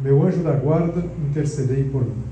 meu 0.00 0.22
anjo 0.22 0.42
da 0.42 0.52
guarda, 0.52 1.04
intercedei 1.28 1.84
por 1.84 2.04
mim. 2.04 2.22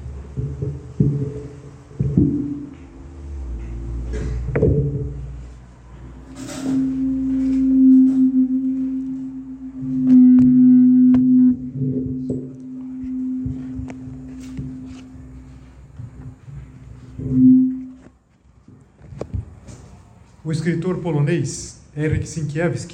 O 20.45 20.53
escritor 20.53 20.99
polonês 20.99 21.81
Erich 21.97 22.29
Sienkiewicz, 22.29 22.87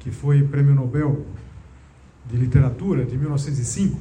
que 0.00 0.10
foi 0.10 0.42
prêmio 0.42 0.74
Nobel 0.74 1.26
de 2.26 2.36
literatura 2.36 3.04
de 3.04 3.16
1905, 3.16 3.98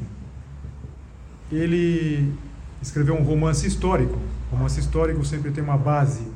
ele 1.51 2.33
escreveu 2.81 3.15
um 3.15 3.23
romance 3.23 3.67
histórico. 3.67 4.17
Romance 4.51 4.79
histórico 4.79 5.23
sempre 5.25 5.51
tem 5.51 5.63
uma 5.63 5.77
base 5.77 6.27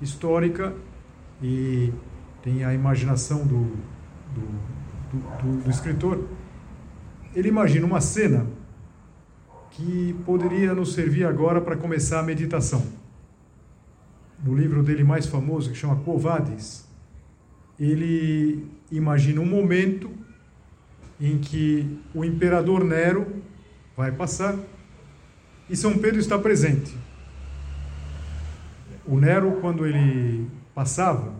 histórica 0.00 0.74
e 1.42 1.92
tem 2.42 2.64
a 2.64 2.72
imaginação 2.74 3.46
do, 3.46 3.76
do, 4.34 4.42
do, 5.42 5.62
do 5.64 5.70
escritor. 5.70 6.24
Ele 7.34 7.48
imagina 7.48 7.86
uma 7.86 8.00
cena 8.00 8.46
que 9.70 10.16
poderia 10.26 10.74
nos 10.74 10.92
servir 10.94 11.24
agora 11.24 11.60
para 11.60 11.76
começar 11.76 12.20
a 12.20 12.22
meditação. 12.22 12.84
No 14.44 14.54
livro 14.54 14.82
dele 14.82 15.04
mais 15.04 15.26
famoso, 15.26 15.70
que 15.70 15.76
chama 15.76 15.96
Covades, 15.96 16.86
ele 17.78 18.66
imagina 18.90 19.40
um 19.40 19.46
momento 19.46 20.10
em 21.20 21.38
que 21.38 21.98
o 22.14 22.24
imperador 22.24 22.82
Nero 22.82 23.26
vai 23.96 24.10
passar 24.10 24.56
e 25.68 25.76
São 25.76 25.98
Pedro 25.98 26.18
está 26.18 26.38
presente. 26.38 26.96
O 29.06 29.18
Nero, 29.18 29.58
quando 29.60 29.86
ele 29.86 30.48
passava, 30.74 31.34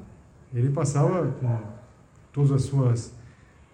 ele 0.55 0.71
passava 0.71 1.29
com 1.41 1.59
todas 2.33 2.53
as 2.53 2.63
suas 2.63 3.13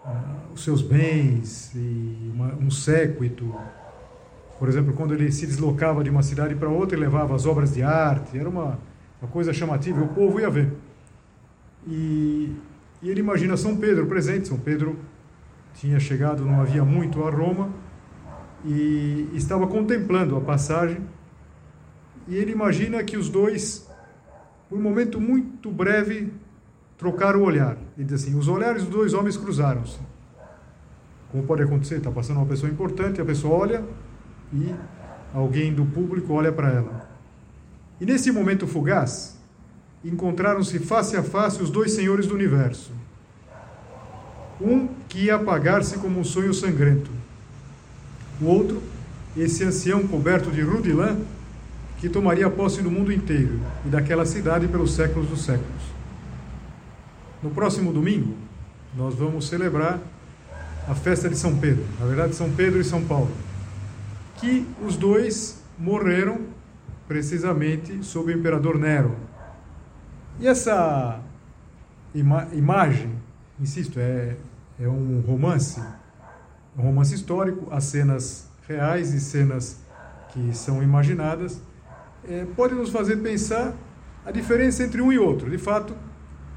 uh, 0.04 0.52
os 0.54 0.62
seus 0.62 0.80
bens 0.82 1.72
e 1.74 2.30
uma, 2.32 2.54
um 2.54 2.70
séquito. 2.70 3.54
Por 4.58 4.68
exemplo, 4.68 4.94
quando 4.94 5.12
ele 5.12 5.30
se 5.30 5.46
deslocava 5.46 6.02
de 6.02 6.08
uma 6.08 6.22
cidade 6.22 6.54
para 6.54 6.68
outra, 6.68 6.96
ele 6.96 7.04
levava 7.04 7.34
as 7.34 7.44
obras 7.44 7.74
de 7.74 7.82
arte. 7.82 8.38
Era 8.38 8.48
uma, 8.48 8.78
uma 9.20 9.30
coisa 9.30 9.52
chamativa. 9.52 10.02
O 10.02 10.08
povo 10.08 10.40
ia 10.40 10.48
ver. 10.48 10.72
E, 11.86 12.54
e 13.02 13.10
ele 13.10 13.20
imagina 13.20 13.56
São 13.56 13.76
Pedro 13.76 14.06
presente. 14.06 14.48
São 14.48 14.58
Pedro 14.58 14.96
tinha 15.76 16.00
chegado 16.00 16.44
não 16.44 16.60
havia 16.60 16.84
muito 16.84 17.22
a 17.22 17.30
Roma 17.30 17.70
e 18.64 19.28
estava 19.34 19.66
contemplando 19.66 20.36
a 20.36 20.40
passagem. 20.40 21.00
E 22.26 22.34
ele 22.34 22.50
imagina 22.50 23.04
que 23.04 23.16
os 23.16 23.28
dois, 23.28 23.88
por 24.68 24.78
um 24.78 24.82
momento 24.82 25.20
muito 25.20 25.70
breve, 25.70 26.32
trocaram 26.98 27.40
o 27.40 27.44
olhar. 27.44 27.76
Ele 27.96 28.06
diz 28.06 28.22
assim: 28.22 28.36
os 28.36 28.48
olhares 28.48 28.82
dos 28.84 28.92
dois 28.92 29.14
homens 29.14 29.36
cruzaram-se. 29.36 30.00
Como 31.30 31.44
pode 31.44 31.62
acontecer? 31.62 31.96
Está 31.96 32.10
passando 32.10 32.38
uma 32.38 32.46
pessoa 32.46 32.70
importante, 32.70 33.20
a 33.20 33.24
pessoa 33.24 33.56
olha 33.56 33.84
e 34.52 34.74
alguém 35.34 35.72
do 35.72 35.84
público 35.84 36.32
olha 36.32 36.50
para 36.50 36.70
ela. 36.70 37.08
E 38.00 38.06
nesse 38.06 38.32
momento 38.32 38.66
fugaz, 38.66 39.38
encontraram-se 40.04 40.78
face 40.78 41.16
a 41.16 41.22
face 41.22 41.62
os 41.62 41.70
dois 41.70 41.92
senhores 41.92 42.26
do 42.26 42.34
universo 42.34 42.92
um 44.60 44.88
que 45.16 45.22
ia 45.22 45.36
apagar-se 45.36 45.96
como 45.96 46.20
um 46.20 46.24
sonho 46.24 46.52
sangrento. 46.52 47.10
O 48.38 48.44
outro, 48.44 48.82
esse 49.34 49.64
ancião 49.64 50.06
coberto 50.06 50.50
de 50.50 50.60
rudilã, 50.60 51.16
que 51.96 52.06
tomaria 52.06 52.50
posse 52.50 52.82
do 52.82 52.90
mundo 52.90 53.10
inteiro 53.10 53.58
e 53.86 53.88
daquela 53.88 54.26
cidade 54.26 54.68
pelos 54.68 54.92
séculos 54.92 55.26
dos 55.26 55.42
séculos. 55.42 55.82
No 57.42 57.48
próximo 57.48 57.94
domingo, 57.94 58.34
nós 58.94 59.14
vamos 59.14 59.48
celebrar 59.48 59.98
a 60.86 60.94
festa 60.94 61.30
de 61.30 61.38
São 61.38 61.56
Pedro, 61.56 61.86
na 61.98 62.04
verdade, 62.04 62.34
São 62.34 62.50
Pedro 62.50 62.78
e 62.78 62.84
São 62.84 63.02
Paulo, 63.02 63.30
que 64.36 64.66
os 64.86 64.98
dois 64.98 65.62
morreram 65.78 66.40
precisamente 67.08 68.04
sob 68.04 68.34
o 68.34 68.38
imperador 68.38 68.78
Nero. 68.78 69.16
E 70.38 70.46
essa 70.46 71.20
ima 72.14 72.46
imagem 72.52 73.10
insisto, 73.58 73.98
é, 73.98 74.36
é 74.78 74.88
um 74.88 75.20
romance, 75.26 75.80
um 76.76 76.82
romance 76.82 77.14
histórico, 77.14 77.66
as 77.70 77.84
cenas 77.84 78.48
reais 78.68 79.14
e 79.14 79.20
cenas 79.20 79.78
que 80.32 80.54
são 80.54 80.82
imaginadas, 80.82 81.60
é, 82.28 82.44
pode 82.56 82.74
nos 82.74 82.90
fazer 82.90 83.16
pensar 83.16 83.72
a 84.24 84.30
diferença 84.30 84.82
entre 84.82 85.00
um 85.00 85.12
e 85.12 85.18
outro. 85.18 85.48
De 85.48 85.58
fato, 85.58 85.94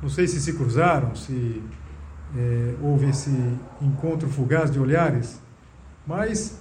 não 0.01 0.09
sei 0.09 0.27
se 0.27 0.41
se 0.41 0.53
cruzaram, 0.53 1.15
se 1.15 1.63
é, 2.35 2.75
houve 2.81 3.09
esse 3.09 3.31
encontro 3.81 4.27
fugaz 4.27 4.71
de 4.71 4.79
olhares, 4.79 5.39
mas 6.05 6.59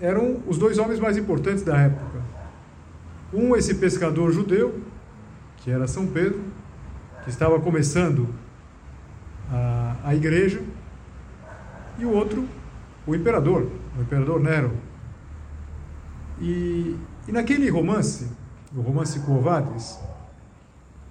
eram 0.00 0.42
os 0.46 0.58
dois 0.58 0.78
homens 0.78 1.00
mais 1.00 1.16
importantes 1.16 1.62
da 1.62 1.76
época. 1.76 2.20
Um, 3.32 3.54
esse 3.56 3.74
pescador 3.74 4.32
judeu, 4.32 4.80
que 5.58 5.70
era 5.70 5.86
São 5.86 6.06
Pedro, 6.06 6.40
que 7.22 7.30
estava 7.30 7.60
começando 7.60 8.28
a, 9.50 9.96
a 10.04 10.14
igreja, 10.14 10.60
e 12.00 12.04
o 12.04 12.12
outro, 12.12 12.48
o 13.06 13.14
imperador, 13.14 13.70
o 13.96 14.02
imperador 14.02 14.40
Nero. 14.40 14.72
E, 16.40 16.96
e 17.28 17.32
naquele 17.32 17.68
romance, 17.68 18.28
o 18.74 18.80
romance 18.80 19.20
Covades, 19.20 19.98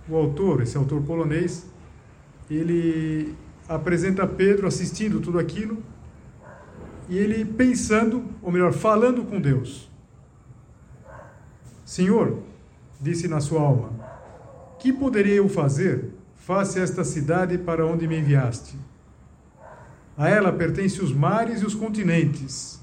o 0.08 0.16
autor, 0.16 0.62
esse 0.62 0.76
autor 0.76 1.02
polonês, 1.04 1.68
ele 2.50 3.36
apresenta 3.68 4.26
Pedro 4.26 4.68
assistindo 4.68 5.20
tudo 5.20 5.38
aquilo 5.38 5.78
e 7.08 7.18
ele 7.18 7.46
pensando, 7.46 8.26
ou 8.42 8.52
melhor, 8.52 8.74
falando 8.74 9.24
com 9.24 9.40
Deus. 9.40 9.90
Senhor, 11.86 12.40
disse 13.00 13.28
na 13.28 13.40
sua 13.40 13.62
alma, 13.62 13.92
que 14.80 14.92
poderia 14.92 15.36
eu 15.36 15.50
fazer 15.50 16.10
face 16.36 16.80
a 16.80 16.84
esta 16.84 17.04
cidade 17.04 17.58
para 17.58 17.86
onde 17.86 18.08
me 18.08 18.18
enviaste. 18.18 18.76
A 20.20 20.28
ela 20.28 20.52
pertencem 20.52 21.02
os 21.02 21.14
mares 21.14 21.62
e 21.62 21.66
os 21.66 21.74
continentes, 21.74 22.80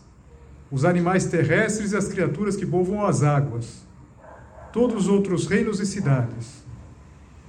os 0.71 0.87
animais 0.87 1.27
terrestres 1.27 1.93
e 1.93 1.97
as 1.97 2.09
criaturas 2.09 2.57
que 2.57 2.65
povoam 2.65 3.05
as 3.05 3.23
águas, 3.23 3.85
todos 4.73 5.05
os 5.05 5.09
outros 5.09 5.47
reinos 5.47 5.79
e 5.79 5.85
cidades. 5.85 6.65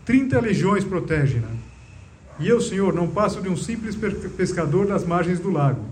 Trinta 0.06 0.42
legiões 0.42 0.84
protegem-na. 0.84 1.48
E 2.38 2.48
eu, 2.48 2.60
Senhor, 2.60 2.94
não 2.94 3.08
passo 3.08 3.42
de 3.42 3.48
um 3.48 3.56
simples 3.56 3.96
pescador 3.96 4.86
das 4.86 5.06
margens 5.06 5.40
do 5.40 5.50
lago. 5.50 5.86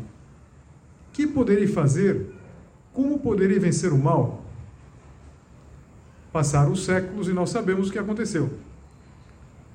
Que 1.14 1.25
poderei 1.25 1.66
fazer? 1.66 2.34
Como 2.92 3.19
poderei 3.19 3.58
vencer 3.58 3.94
o 3.94 3.98
mal? 3.98 4.44
Passaram 6.34 6.74
os 6.74 6.84
séculos 6.84 7.30
e 7.30 7.31
nós 7.34 7.50
sabemos 7.50 7.88
o 7.88 7.92
que 7.94 7.98
aconteceu 7.98 8.52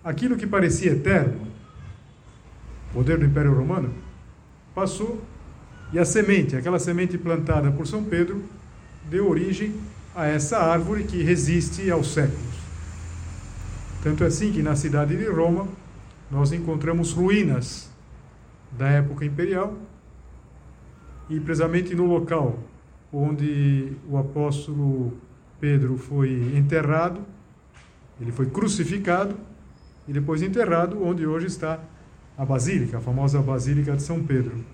aquilo 0.02 0.36
que 0.36 0.46
parecia 0.46 0.92
eterno, 0.92 1.46
poder 2.92 3.18
do 3.18 3.24
Império 3.24 3.54
Romano, 3.54 3.92
passou 4.74 5.22
e 5.92 5.98
a 5.98 6.04
semente, 6.04 6.56
aquela 6.56 6.78
semente 6.78 7.18
plantada 7.18 7.70
por 7.70 7.86
São 7.86 8.04
Pedro, 8.04 8.42
deu 9.08 9.28
origem 9.28 9.74
a 10.14 10.26
essa 10.26 10.58
árvore 10.58 11.04
que 11.04 11.22
resiste 11.22 11.90
aos 11.90 12.12
séculos. 12.12 12.60
Tanto 14.02 14.24
é 14.24 14.28
assim 14.28 14.52
que 14.52 14.62
na 14.62 14.76
cidade 14.76 15.16
de 15.16 15.26
Roma 15.28 15.68
nós 16.30 16.52
encontramos 16.52 17.12
ruínas 17.12 17.90
da 18.78 18.88
época 18.88 19.24
imperial 19.24 19.76
e 21.28 21.38
precisamente 21.40 21.94
no 21.94 22.06
local 22.06 22.58
onde 23.12 23.92
o 24.08 24.16
apóstolo 24.16 25.12
Pedro 25.60 25.98
foi 25.98 26.30
enterrado, 26.56 27.20
ele 28.20 28.32
foi 28.32 28.46
crucificado, 28.46 29.36
e 30.06 30.12
depois 30.12 30.42
enterrado 30.42 31.02
onde 31.04 31.26
hoje 31.26 31.46
está 31.46 31.78
a 32.40 32.44
Basílica, 32.46 32.96
a 32.96 33.00
famosa 33.02 33.42
Basílica 33.42 33.94
de 33.94 34.02
São 34.02 34.24
Pedro. 34.24 34.64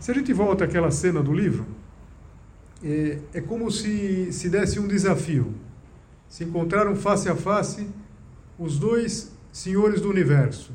Se 0.00 0.10
a 0.10 0.14
gente 0.14 0.32
volta 0.32 0.64
àquela 0.64 0.90
cena 0.90 1.22
do 1.22 1.32
livro, 1.32 1.64
é, 2.82 3.20
é 3.32 3.40
como 3.40 3.70
se 3.70 4.32
se 4.32 4.48
desse 4.48 4.80
um 4.80 4.88
desafio. 4.88 5.54
Se 6.28 6.42
encontraram 6.42 6.96
face 6.96 7.28
a 7.28 7.36
face 7.36 7.88
os 8.58 8.80
dois 8.80 9.30
senhores 9.52 10.00
do 10.00 10.10
universo. 10.10 10.72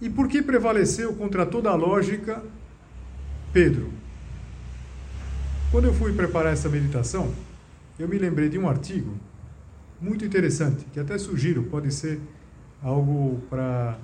E 0.00 0.08
por 0.08 0.28
que 0.28 0.40
prevaleceu 0.40 1.12
contra 1.16 1.44
toda 1.44 1.68
a 1.68 1.74
lógica 1.74 2.44
Pedro? 3.52 3.90
Quando 5.72 5.86
eu 5.86 5.94
fui 5.94 6.12
preparar 6.12 6.52
essa 6.52 6.68
meditação, 6.68 7.34
eu 7.98 8.06
me 8.06 8.18
lembrei 8.18 8.48
de 8.48 8.56
um 8.56 8.68
artigo 8.68 9.18
muito 10.00 10.24
interessante, 10.24 10.84
que 10.92 11.00
até 11.00 11.18
sugiro, 11.18 11.64
pode 11.64 11.92
ser 11.92 12.20
algo 12.84 13.40
para 13.48 13.96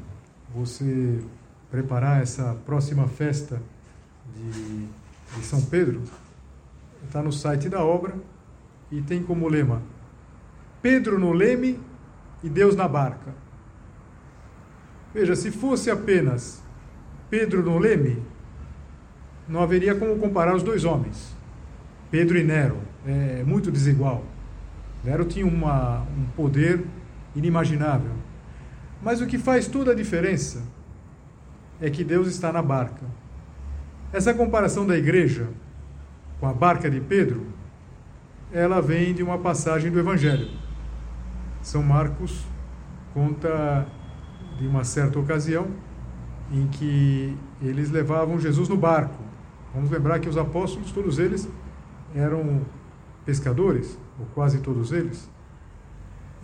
você 0.55 1.23
preparar 1.71 2.23
essa 2.23 2.57
próxima 2.65 3.07
festa 3.07 3.61
de, 4.35 4.87
de 5.37 5.45
São 5.45 5.63
Pedro. 5.63 6.03
Está 7.05 7.23
no 7.23 7.31
site 7.31 7.69
da 7.69 7.85
obra 7.85 8.15
e 8.91 9.01
tem 9.01 9.23
como 9.23 9.49
lema 9.49 9.81
Pedro 10.83 11.19
no 11.19 11.33
leme 11.33 11.79
e 12.43 12.49
Deus 12.49 12.75
na 12.75 12.89
barca. 12.89 13.35
Veja, 15.13 15.37
se 15.37 15.51
fosse 15.51 15.91
apenas 15.91 16.63
Pedro 17.29 17.63
no 17.63 17.79
leme, 17.79 18.23
não 19.47 19.61
haveria 19.61 19.95
como 19.95 20.17
comparar 20.19 20.55
os 20.55 20.63
dois 20.63 20.85
homens. 20.85 21.37
Pedro 22.11 22.39
e 22.39 22.45
Nero, 22.45 22.79
é 23.07 23.43
muito 23.45 23.71
desigual. 23.71 24.25
Nero 25.05 25.25
tinha 25.25 25.47
uma, 25.47 26.01
um 26.03 26.25
poder 26.35 26.85
inimaginável. 27.37 28.13
Mas 29.03 29.21
o 29.21 29.27
que 29.27 29.39
faz 29.39 29.67
toda 29.67 29.93
a 29.93 29.95
diferença 29.95 30.63
é 31.81 31.89
que 31.89 32.05
Deus 32.05 32.29
está 32.29 32.53
na 32.53 32.63
barca. 32.63 33.05
Essa 34.13 34.35
comparação 34.35 34.87
da 34.87 34.97
igreja 34.97 35.49
com 36.39 36.47
a 36.47 36.53
barca 36.53 36.91
de 36.91 37.01
Pedro, 37.01 37.47
ela 38.53 38.81
vem 38.81 39.15
de 39.15 39.23
uma 39.23 39.39
passagem 39.39 39.91
do 39.91 39.99
Evangelho. 39.99 40.49
São 41.63 41.83
Marcos 41.83 42.45
conta 43.13 43.87
de 44.59 44.67
uma 44.67 44.85
certa 44.85 45.19
ocasião 45.19 45.69
em 46.51 46.67
que 46.67 47.37
eles 47.63 47.91
levavam 47.91 48.41
Jesus 48.41 48.69
no 48.69 48.77
barco. 48.77 49.23
Vamos 49.75 49.91
lembrar 49.91 50.19
que 50.19 50.29
os 50.29 50.37
apóstolos, 50.37 50.91
todos 50.91 51.19
eles, 51.19 51.49
eram 52.15 52.63
pescadores, 53.25 53.99
ou 54.19 54.27
quase 54.35 54.59
todos 54.61 54.91
eles, 54.91 55.31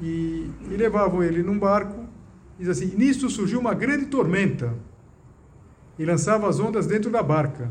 e, 0.00 0.50
e 0.70 0.76
levavam 0.76 1.22
ele 1.22 1.42
num 1.42 1.58
barco. 1.58 2.04
Diz 2.58 2.68
assim: 2.68 2.94
Nisto 2.96 3.28
surgiu 3.28 3.60
uma 3.60 3.74
grande 3.74 4.06
tormenta 4.06 4.74
e 5.98 6.04
lançava 6.04 6.48
as 6.48 6.58
ondas 6.58 6.86
dentro 6.86 7.10
da 7.10 7.22
barca, 7.22 7.70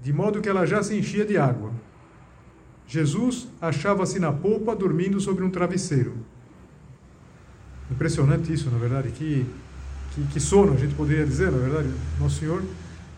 de 0.00 0.12
modo 0.12 0.40
que 0.40 0.48
ela 0.48 0.66
já 0.66 0.82
se 0.82 0.96
enchia 0.96 1.24
de 1.24 1.36
água. 1.36 1.72
Jesus 2.86 3.48
achava-se 3.60 4.18
na 4.18 4.32
polpa 4.32 4.74
dormindo 4.74 5.20
sobre 5.20 5.42
um 5.42 5.50
travesseiro. 5.50 6.14
Impressionante 7.90 8.52
isso, 8.52 8.70
na 8.70 8.78
verdade. 8.78 9.10
Que, 9.10 9.44
que, 10.12 10.26
que 10.26 10.40
sono, 10.40 10.74
a 10.74 10.76
gente 10.76 10.94
poderia 10.94 11.24
dizer, 11.24 11.50
na 11.50 11.58
verdade. 11.58 11.88
Nosso 12.20 12.38
Senhor 12.38 12.62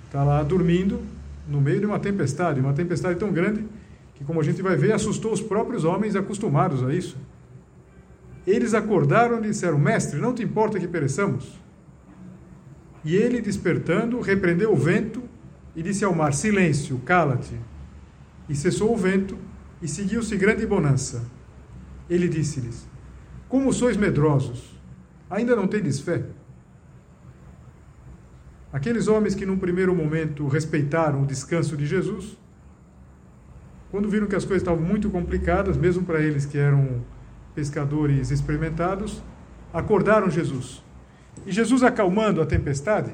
está 0.06 0.24
lá 0.24 0.42
dormindo 0.42 1.00
no 1.46 1.60
meio 1.60 1.80
de 1.80 1.86
uma 1.86 1.98
tempestade, 1.98 2.60
uma 2.60 2.72
tempestade 2.72 3.18
tão 3.18 3.32
grande 3.32 3.64
que, 4.14 4.24
como 4.24 4.40
a 4.40 4.42
gente 4.42 4.60
vai 4.62 4.76
ver, 4.76 4.92
assustou 4.92 5.32
os 5.32 5.40
próprios 5.40 5.84
homens 5.84 6.16
acostumados 6.16 6.82
a 6.82 6.92
isso. 6.92 7.16
Eles 8.48 8.72
acordaram 8.72 9.38
e 9.40 9.42
disseram: 9.42 9.78
Mestre, 9.78 10.18
não 10.18 10.32
te 10.32 10.42
importa 10.42 10.80
que 10.80 10.88
pereçamos? 10.88 11.60
E 13.04 13.14
ele, 13.14 13.42
despertando, 13.42 14.18
repreendeu 14.20 14.72
o 14.72 14.76
vento 14.76 15.22
e 15.76 15.82
disse 15.82 16.02
ao 16.02 16.14
mar: 16.14 16.32
Silêncio, 16.32 16.98
cala-te. 17.04 17.54
E 18.48 18.56
cessou 18.56 18.94
o 18.94 18.96
vento 18.96 19.36
e 19.82 19.86
seguiu-se 19.86 20.34
grande 20.38 20.66
bonança. 20.66 21.26
Ele 22.08 22.26
disse-lhes: 22.26 22.88
Como 23.50 23.70
sois 23.70 23.98
medrosos? 23.98 24.80
Ainda 25.28 25.54
não 25.54 25.68
tendes 25.68 26.00
fé? 26.00 26.24
Aqueles 28.72 29.08
homens 29.08 29.34
que, 29.34 29.44
num 29.44 29.58
primeiro 29.58 29.94
momento, 29.94 30.48
respeitaram 30.48 31.22
o 31.22 31.26
descanso 31.26 31.76
de 31.76 31.84
Jesus, 31.84 32.38
quando 33.90 34.08
viram 34.08 34.26
que 34.26 34.36
as 34.36 34.46
coisas 34.46 34.62
estavam 34.62 34.82
muito 34.82 35.10
complicadas, 35.10 35.76
mesmo 35.76 36.04
para 36.06 36.22
eles 36.22 36.46
que 36.46 36.56
eram 36.56 37.04
pescadores 37.58 38.30
experimentados, 38.30 39.20
acordaram 39.74 40.30
Jesus. 40.30 40.80
E 41.44 41.50
Jesus, 41.50 41.82
acalmando 41.82 42.40
a 42.40 42.46
tempestade, 42.46 43.12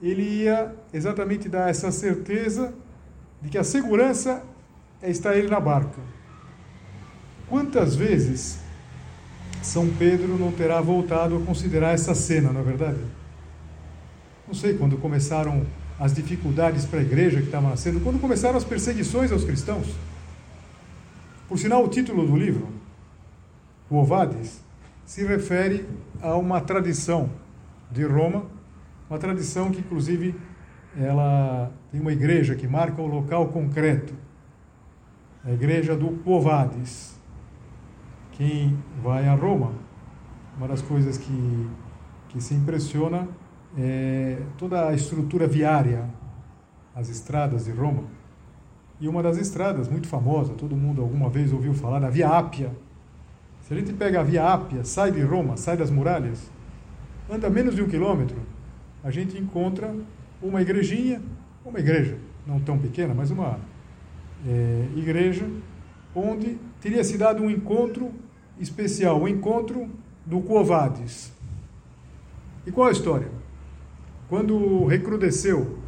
ele 0.00 0.22
ia 0.22 0.74
exatamente 0.90 1.50
dar 1.50 1.68
essa 1.68 1.92
certeza 1.92 2.72
de 3.42 3.50
que 3.50 3.58
a 3.58 3.62
segurança 3.62 4.42
é 5.02 5.10
estar 5.10 5.36
ele 5.36 5.48
na 5.48 5.60
barca. 5.60 6.00
Quantas 7.46 7.94
vezes 7.94 8.58
São 9.60 9.86
Pedro 9.98 10.38
não 10.38 10.50
terá 10.50 10.80
voltado 10.80 11.36
a 11.36 11.40
considerar 11.40 11.92
essa 11.92 12.14
cena, 12.14 12.54
não 12.54 12.62
é 12.62 12.64
verdade? 12.64 13.00
Não 14.48 14.54
sei, 14.54 14.78
quando 14.78 14.96
começaram 14.96 15.66
as 16.00 16.14
dificuldades 16.14 16.86
para 16.86 17.00
a 17.00 17.02
igreja 17.02 17.40
que 17.40 17.46
estava 17.46 17.68
nascendo, 17.68 18.00
quando 18.00 18.18
começaram 18.18 18.56
as 18.56 18.64
perseguições 18.64 19.30
aos 19.30 19.44
cristãos. 19.44 19.88
Por 21.46 21.58
sinal, 21.58 21.84
o 21.84 21.88
título 21.88 22.26
do 22.26 22.34
livro, 22.34 22.81
o 23.92 23.96
Ovades, 23.96 24.64
se 25.04 25.22
refere 25.26 25.86
a 26.22 26.34
uma 26.36 26.62
tradição 26.62 27.28
de 27.90 28.02
Roma, 28.04 28.46
uma 29.10 29.18
tradição 29.18 29.70
que 29.70 29.80
inclusive 29.80 30.34
ela 30.96 31.70
tem 31.90 32.00
uma 32.00 32.12
igreja 32.12 32.54
que 32.54 32.66
marca 32.66 33.02
o 33.02 33.06
local 33.06 33.48
concreto, 33.48 34.14
a 35.44 35.50
igreja 35.50 35.94
do 35.94 36.08
Povades. 36.08 37.20
Quem 38.32 38.78
vai 39.02 39.28
a 39.28 39.34
Roma, 39.34 39.72
uma 40.56 40.66
das 40.66 40.80
coisas 40.80 41.18
que, 41.18 41.68
que 42.30 42.40
se 42.40 42.54
impressiona 42.54 43.28
é 43.76 44.38
toda 44.56 44.88
a 44.88 44.94
estrutura 44.94 45.46
viária, 45.46 46.08
as 46.94 47.10
estradas 47.10 47.66
de 47.66 47.72
Roma. 47.72 48.04
E 48.98 49.06
uma 49.06 49.22
das 49.22 49.36
estradas 49.36 49.86
muito 49.86 50.08
famosa, 50.08 50.54
todo 50.54 50.74
mundo 50.74 51.02
alguma 51.02 51.28
vez 51.28 51.52
ouviu 51.52 51.74
falar 51.74 51.98
da 51.98 52.08
Via 52.08 52.28
Ápia, 52.28 52.72
se 53.72 53.78
a 53.78 53.80
gente 53.80 53.94
pega 53.94 54.20
a 54.20 54.22
Via 54.22 54.52
Ápia, 54.52 54.84
sai 54.84 55.10
de 55.10 55.22
Roma, 55.22 55.56
sai 55.56 55.78
das 55.78 55.90
muralhas, 55.90 56.50
anda 57.30 57.48
menos 57.48 57.74
de 57.74 57.82
um 57.82 57.88
quilômetro, 57.88 58.36
a 59.02 59.10
gente 59.10 59.38
encontra 59.38 59.94
uma 60.42 60.60
igrejinha, 60.60 61.22
uma 61.64 61.78
igreja, 61.78 62.18
não 62.46 62.60
tão 62.60 62.76
pequena, 62.76 63.14
mas 63.14 63.30
uma 63.30 63.58
é, 64.46 64.88
igreja, 64.94 65.48
onde 66.14 66.58
teria 66.82 67.02
se 67.02 67.16
dado 67.16 67.42
um 67.42 67.48
encontro 67.48 68.12
especial, 68.60 69.18
o 69.18 69.22
um 69.22 69.28
encontro 69.28 69.88
do 70.26 70.42
Covades. 70.42 71.32
E 72.66 72.70
qual 72.70 72.88
a 72.88 72.92
história? 72.92 73.30
Quando 74.28 74.84
recrudesceu 74.84 75.78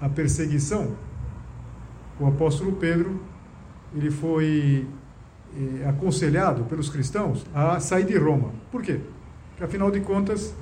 a 0.00 0.08
perseguição, 0.08 0.96
o 2.20 2.26
apóstolo 2.26 2.70
Pedro 2.76 3.20
ele 3.96 4.12
foi 4.12 4.86
eh, 5.56 5.88
aconselhado 5.88 6.64
pelos 6.64 6.88
cristãos 6.88 7.44
a 7.54 7.78
sair 7.80 8.04
de 8.04 8.16
Roma. 8.16 8.52
Por 8.70 8.82
quê? 8.82 9.00
Porque, 9.50 9.64
afinal 9.64 9.90
de 9.90 10.00
contas, 10.00 10.54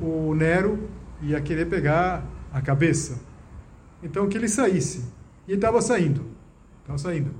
o 0.00 0.34
Nero 0.34 0.88
ia 1.22 1.40
querer 1.40 1.66
pegar 1.66 2.24
a 2.52 2.60
cabeça. 2.60 3.20
Então, 4.02 4.28
que 4.28 4.36
ele 4.36 4.48
saísse. 4.48 5.04
E 5.48 5.54
estava 5.54 5.80
saindo. 5.80 6.26
Estava 6.80 6.98
saindo. 6.98 7.30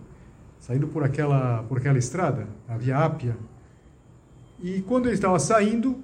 Saindo 0.59 0.89
por 0.89 1.05
aquela, 1.05 1.63
por 1.65 1.79
aquela 1.79 1.99
estrada, 1.99 2.49
a 2.69 2.77
Via 2.77 2.99
Ápia. 2.99 3.37
E 4.63 4.81
quando 4.83 5.07
ele 5.07 5.15
estava 5.15 5.39
saindo, 5.39 5.99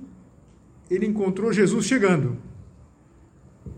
ele 0.91 1.07
encontrou 1.07 1.53
Jesus 1.53 1.87
chegando. 1.87 2.37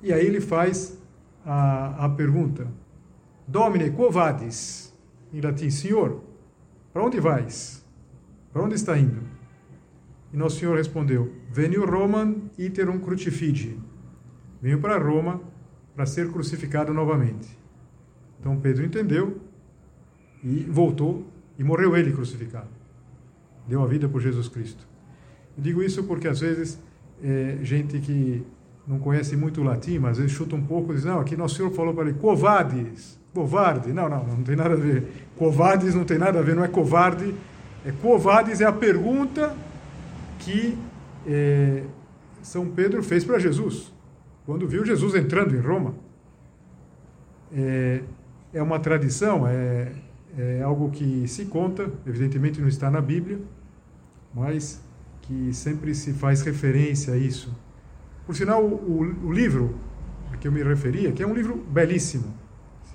E 0.02 0.12
aí 0.12 0.26
ele 0.26 0.40
faz 0.40 0.98
a, 1.44 2.04
a 2.04 2.08
pergunta: 2.08 2.66
Domine, 3.46 3.90
quo 3.90 4.10
vadis? 4.10 4.92
Em 5.32 5.40
latim, 5.40 5.70
Senhor, 5.70 6.22
para 6.94 7.04
onde 7.04 7.18
vais? 7.18 7.84
Para 8.52 8.62
onde 8.62 8.76
está 8.76 8.96
indo? 8.96 9.20
E 10.32 10.36
Nosso 10.36 10.60
Senhor 10.60 10.76
respondeu: 10.76 11.32
Venio 11.50 11.84
Roman 11.84 12.36
iterum 12.56 13.00
crucifige. 13.00 13.76
Venho 14.62 14.80
para 14.80 14.96
Roma 14.96 15.40
para 15.96 16.06
ser 16.06 16.30
crucificado 16.30 16.94
novamente. 16.94 17.48
Então 18.38 18.56
Pedro 18.60 18.84
entendeu 18.84 19.40
e 20.42 20.60
voltou 20.70 21.26
e 21.58 21.64
morreu 21.64 21.96
ele 21.96 22.12
crucificado. 22.12 22.68
Deu 23.66 23.82
a 23.82 23.86
vida 23.86 24.08
por 24.08 24.20
Jesus 24.20 24.48
Cristo. 24.48 24.86
Eu 25.56 25.62
digo 25.64 25.82
isso 25.82 26.04
porque 26.04 26.28
às 26.28 26.40
vezes 26.40 26.80
é, 27.22 27.58
gente 27.62 27.98
que 27.98 28.46
não 28.86 29.00
conhece 29.00 29.36
muito 29.36 29.60
o 29.60 29.64
latim, 29.64 29.98
mas 29.98 30.12
às 30.12 30.18
vezes 30.18 30.32
chuta 30.32 30.54
um 30.54 30.64
pouco 30.64 30.92
e 30.92 30.94
diz: 30.94 31.04
Não, 31.04 31.18
aqui 31.18 31.36
Nosso 31.36 31.56
Senhor 31.56 31.72
falou 31.72 31.92
para 31.92 32.08
ele, 32.08 32.18
covades 32.18 33.18
Covarde? 33.34 33.92
Não, 33.92 34.08
não, 34.08 34.24
não 34.24 34.42
tem 34.44 34.54
nada 34.54 34.74
a 34.74 34.76
ver. 34.76 35.26
Covardes 35.36 35.94
não 35.94 36.04
tem 36.04 36.16
nada 36.16 36.38
a 36.38 36.42
ver, 36.42 36.54
não 36.54 36.64
é 36.64 36.68
covarde. 36.68 37.34
É 37.84 37.90
covardes 37.90 38.60
é 38.60 38.64
a 38.64 38.72
pergunta 38.72 39.54
que 40.38 40.78
é, 41.26 41.82
São 42.42 42.70
Pedro 42.70 43.02
fez 43.02 43.24
para 43.24 43.38
Jesus, 43.38 43.92
quando 44.46 44.68
viu 44.68 44.84
Jesus 44.84 45.14
entrando 45.14 45.54
em 45.54 45.60
Roma. 45.60 45.94
É, 47.52 48.02
é 48.52 48.62
uma 48.62 48.78
tradição, 48.78 49.46
é, 49.46 49.92
é 50.38 50.62
algo 50.62 50.90
que 50.90 51.26
se 51.26 51.46
conta, 51.46 51.90
evidentemente 52.06 52.60
não 52.60 52.68
está 52.68 52.90
na 52.90 53.00
Bíblia, 53.00 53.40
mas 54.32 54.80
que 55.22 55.52
sempre 55.52 55.94
se 55.94 56.12
faz 56.12 56.42
referência 56.42 57.14
a 57.14 57.16
isso. 57.16 57.52
Por 58.26 58.36
sinal, 58.36 58.62
o, 58.64 59.00
o 59.24 59.32
livro 59.32 59.74
a 60.32 60.36
que 60.36 60.46
eu 60.46 60.52
me 60.52 60.62
referia, 60.62 61.12
que 61.12 61.22
é 61.22 61.26
um 61.26 61.34
livro 61.34 61.56
belíssimo, 61.56 62.43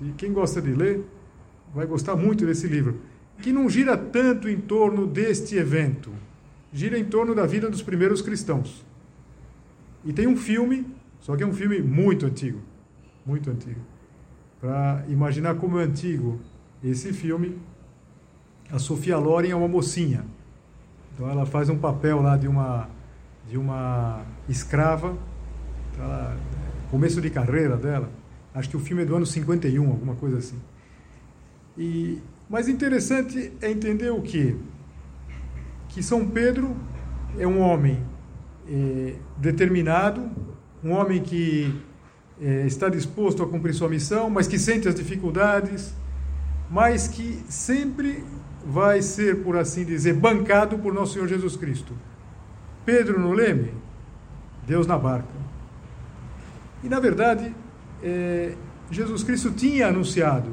se 0.00 0.12
quem 0.16 0.32
gosta 0.32 0.62
de 0.62 0.72
ler 0.72 1.04
vai 1.74 1.86
gostar 1.86 2.16
muito 2.16 2.46
desse 2.46 2.66
livro, 2.66 3.00
que 3.42 3.52
não 3.52 3.68
gira 3.68 3.96
tanto 3.96 4.48
em 4.48 4.58
torno 4.58 5.06
deste 5.06 5.56
evento, 5.56 6.10
gira 6.72 6.98
em 6.98 7.04
torno 7.04 7.34
da 7.34 7.44
vida 7.46 7.68
dos 7.68 7.82
primeiros 7.82 8.22
cristãos. 8.22 8.84
E 10.02 10.12
tem 10.12 10.26
um 10.26 10.36
filme, 10.36 10.86
só 11.20 11.36
que 11.36 11.42
é 11.42 11.46
um 11.46 11.52
filme 11.52 11.82
muito 11.82 12.24
antigo, 12.24 12.60
muito 13.26 13.50
antigo. 13.50 13.80
Para 14.58 15.04
imaginar 15.08 15.56
como 15.56 15.78
é 15.78 15.84
antigo 15.84 16.40
esse 16.82 17.12
filme, 17.12 17.58
a 18.70 18.78
Sofia 18.78 19.18
Loren 19.18 19.50
é 19.50 19.54
uma 19.54 19.68
mocinha. 19.68 20.24
Então 21.14 21.28
ela 21.28 21.44
faz 21.44 21.68
um 21.68 21.76
papel 21.76 22.22
lá 22.22 22.36
de 22.38 22.48
uma 22.48 22.88
de 23.50 23.58
uma 23.58 24.22
escrava, 24.48 25.16
ela, 25.98 26.36
começo 26.90 27.20
de 27.20 27.28
carreira 27.28 27.76
dela. 27.76 28.08
Acho 28.54 28.68
que 28.68 28.76
o 28.76 28.80
filme 28.80 29.02
é 29.02 29.06
do 29.06 29.14
ano 29.14 29.26
51, 29.26 29.88
alguma 29.88 30.14
coisa 30.16 30.38
assim. 30.38 30.58
E 31.78 32.18
mas 32.48 32.68
interessante 32.68 33.52
é 33.60 33.70
entender 33.70 34.10
o 34.10 34.20
que 34.20 34.56
que 35.88 36.02
São 36.02 36.28
Pedro 36.28 36.76
é 37.38 37.46
um 37.46 37.60
homem 37.60 38.02
é, 38.68 39.14
determinado, 39.36 40.30
um 40.82 40.92
homem 40.92 41.20
que 41.20 41.74
é, 42.40 42.66
está 42.66 42.88
disposto 42.88 43.42
a 43.42 43.48
cumprir 43.48 43.74
sua 43.74 43.88
missão, 43.88 44.30
mas 44.30 44.46
que 44.46 44.58
sente 44.58 44.88
as 44.88 44.94
dificuldades, 44.94 45.94
mas 46.70 47.08
que 47.08 47.42
sempre 47.48 48.24
vai 48.64 49.02
ser, 49.02 49.42
por 49.42 49.56
assim 49.56 49.84
dizer, 49.84 50.14
bancado 50.14 50.78
por 50.78 50.94
nosso 50.94 51.14
Senhor 51.14 51.26
Jesus 51.26 51.56
Cristo. 51.56 51.92
Pedro 52.84 53.18
no 53.18 53.32
leme, 53.32 53.72
Deus 54.66 54.86
na 54.86 54.98
barca. 54.98 55.40
E 56.82 56.88
na 56.88 57.00
verdade, 57.00 57.54
é, 58.02 58.54
Jesus 58.90 59.22
Cristo 59.22 59.50
tinha 59.50 59.88
anunciado: 59.88 60.50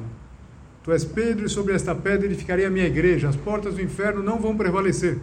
Tu 0.84 0.92
és 0.92 1.04
Pedro, 1.04 1.46
e 1.46 1.50
sobre 1.50 1.74
esta 1.74 1.94
pedra 1.94 2.28
edificarei 2.28 2.66
a 2.66 2.70
minha 2.70 2.86
igreja, 2.86 3.28
as 3.28 3.36
portas 3.36 3.76
do 3.76 3.82
inferno 3.82 4.24
não 4.24 4.40
vão 4.40 4.56
prevalecer. 4.56 5.18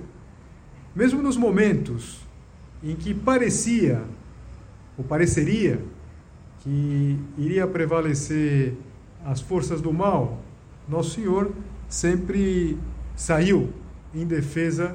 Mesmo 0.95 1.23
nos 1.23 1.37
momentos 1.37 2.21
em 2.83 2.95
que 2.95 3.15
parecia, 3.15 4.03
ou 4.97 5.05
pareceria, 5.05 5.81
que 6.61 7.19
iria 7.39 7.67
prevalecer 7.67 8.75
as 9.25 9.41
forças 9.41 9.81
do 9.81 9.93
mal, 9.93 10.43
nosso 10.89 11.13
Senhor 11.13 11.51
sempre 11.89 12.79
saiu 13.17 13.73
em 14.15 14.27
defesa 14.27 14.95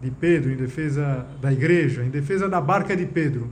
de 0.00 0.10
Pedro, 0.10 0.52
em 0.52 0.56
defesa 0.56 1.26
da 1.40 1.52
igreja, 1.52 2.04
em 2.04 2.10
defesa 2.10 2.48
da 2.48 2.60
barca 2.60 2.96
de 2.96 3.06
Pedro. 3.06 3.50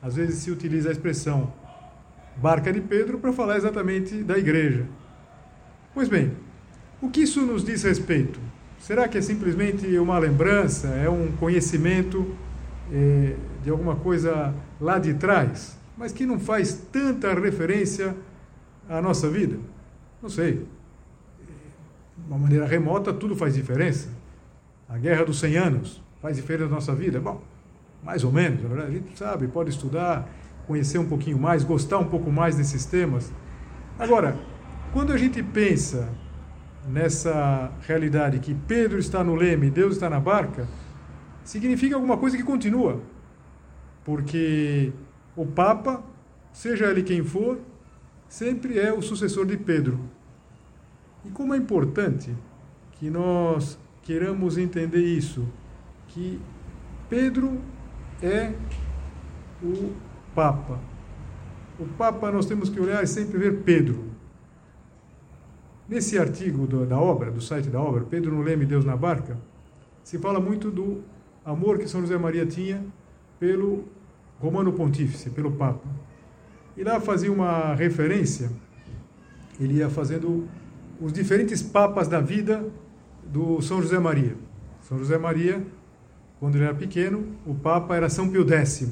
Às 0.00 0.16
vezes 0.16 0.36
se 0.42 0.50
utiliza 0.50 0.88
a 0.88 0.92
expressão 0.92 1.52
barca 2.36 2.72
de 2.72 2.80
Pedro 2.80 3.18
para 3.18 3.32
falar 3.32 3.56
exatamente 3.56 4.22
da 4.22 4.38
igreja. 4.38 4.86
Pois 5.94 6.08
bem, 6.08 6.32
o 7.00 7.10
que 7.10 7.22
isso 7.22 7.42
nos 7.42 7.64
diz 7.64 7.82
respeito? 7.82 8.40
Será 8.78 9.06
que 9.06 9.18
é 9.18 9.20
simplesmente 9.20 9.86
uma 9.98 10.18
lembrança, 10.18 10.88
é 10.88 11.08
um 11.08 11.32
conhecimento 11.32 12.34
é, 12.92 13.36
de 13.62 13.70
alguma 13.70 13.96
coisa 13.96 14.54
lá 14.80 14.98
de 14.98 15.14
trás, 15.14 15.78
mas 15.96 16.12
que 16.12 16.26
não 16.26 16.38
faz 16.40 16.74
tanta 16.90 17.32
referência 17.34 18.16
à 18.88 19.00
nossa 19.00 19.28
vida? 19.28 19.56
Não 20.20 20.28
sei. 20.28 20.66
De 22.16 22.26
uma 22.26 22.38
maneira 22.38 22.66
remota, 22.66 23.12
tudo 23.12 23.36
faz 23.36 23.54
diferença. 23.54 24.08
A 24.88 24.98
guerra 24.98 25.24
dos 25.24 25.38
100 25.40 25.56
anos 25.56 26.02
faz 26.20 26.36
diferença 26.36 26.68
na 26.68 26.76
nossa 26.76 26.94
vida? 26.94 27.20
Bom, 27.20 27.42
mais 28.02 28.24
ou 28.24 28.32
menos, 28.32 28.62
na 28.62 28.68
verdade. 28.68 28.90
A 28.90 28.94
gente 28.94 29.18
sabe, 29.18 29.48
pode 29.48 29.70
estudar, 29.70 30.28
conhecer 30.66 30.98
um 30.98 31.06
pouquinho 31.06 31.38
mais, 31.38 31.64
gostar 31.64 31.98
um 31.98 32.08
pouco 32.08 32.30
mais 32.30 32.56
desses 32.56 32.84
temas. 32.84 33.32
Agora, 33.98 34.36
quando 34.92 35.12
a 35.12 35.16
gente 35.16 35.42
pensa 35.42 36.08
nessa 36.88 37.70
realidade 37.86 38.38
que 38.38 38.54
Pedro 38.54 38.98
está 38.98 39.22
no 39.22 39.34
leme, 39.34 39.70
Deus 39.70 39.94
está 39.94 40.10
na 40.10 40.20
barca, 40.20 40.68
significa 41.44 41.94
alguma 41.94 42.16
coisa 42.16 42.36
que 42.36 42.42
continua. 42.42 43.00
Porque 44.04 44.92
o 45.36 45.46
Papa, 45.46 46.02
seja 46.52 46.86
ele 46.86 47.02
quem 47.02 47.22
for, 47.22 47.58
sempre 48.28 48.78
é 48.78 48.92
o 48.92 49.00
sucessor 49.00 49.46
de 49.46 49.56
Pedro. 49.56 50.00
E 51.24 51.30
como 51.30 51.54
é 51.54 51.56
importante 51.56 52.34
que 52.92 53.08
nós 53.08 53.78
queiramos 54.02 54.58
entender 54.58 55.02
isso, 55.02 55.46
que 56.08 56.40
Pedro 57.08 57.60
é 58.20 58.52
o 59.62 59.92
Papa. 60.34 60.78
O 61.78 61.86
Papa 61.86 62.30
nós 62.30 62.46
temos 62.46 62.68
que 62.68 62.80
olhar 62.80 63.02
e 63.02 63.06
sempre 63.06 63.38
ver 63.38 63.62
Pedro. 63.62 64.04
Nesse 65.88 66.18
artigo 66.18 66.66
do, 66.66 66.86
da 66.86 66.98
obra, 66.98 67.30
do 67.30 67.40
site 67.40 67.68
da 67.68 67.80
obra, 67.80 68.04
Pedro 68.04 68.34
no 68.34 68.42
Leme, 68.42 68.64
Deus 68.64 68.84
na 68.84 68.96
Barca, 68.96 69.36
se 70.02 70.18
fala 70.18 70.40
muito 70.40 70.70
do 70.70 71.02
amor 71.44 71.78
que 71.78 71.88
São 71.88 72.00
José 72.00 72.16
Maria 72.16 72.46
tinha 72.46 72.84
pelo 73.38 73.84
Romano 74.40 74.72
Pontífice, 74.72 75.30
pelo 75.30 75.52
Papa. 75.52 75.88
E 76.76 76.82
lá 76.82 77.00
fazia 77.00 77.30
uma 77.30 77.74
referência, 77.74 78.50
ele 79.60 79.74
ia 79.74 79.90
fazendo 79.90 80.48
os 81.00 81.12
diferentes 81.12 81.62
papas 81.62 82.08
da 82.08 82.20
vida 82.20 82.64
do 83.24 83.60
São 83.60 83.82
José 83.82 83.98
Maria. 83.98 84.36
São 84.80 84.98
José 84.98 85.18
Maria, 85.18 85.64
quando 86.40 86.56
ele 86.56 86.64
era 86.64 86.74
pequeno, 86.74 87.26
o 87.46 87.54
Papa 87.54 87.96
era 87.96 88.08
São 88.08 88.28
Pio 88.28 88.48
X. 88.48 88.88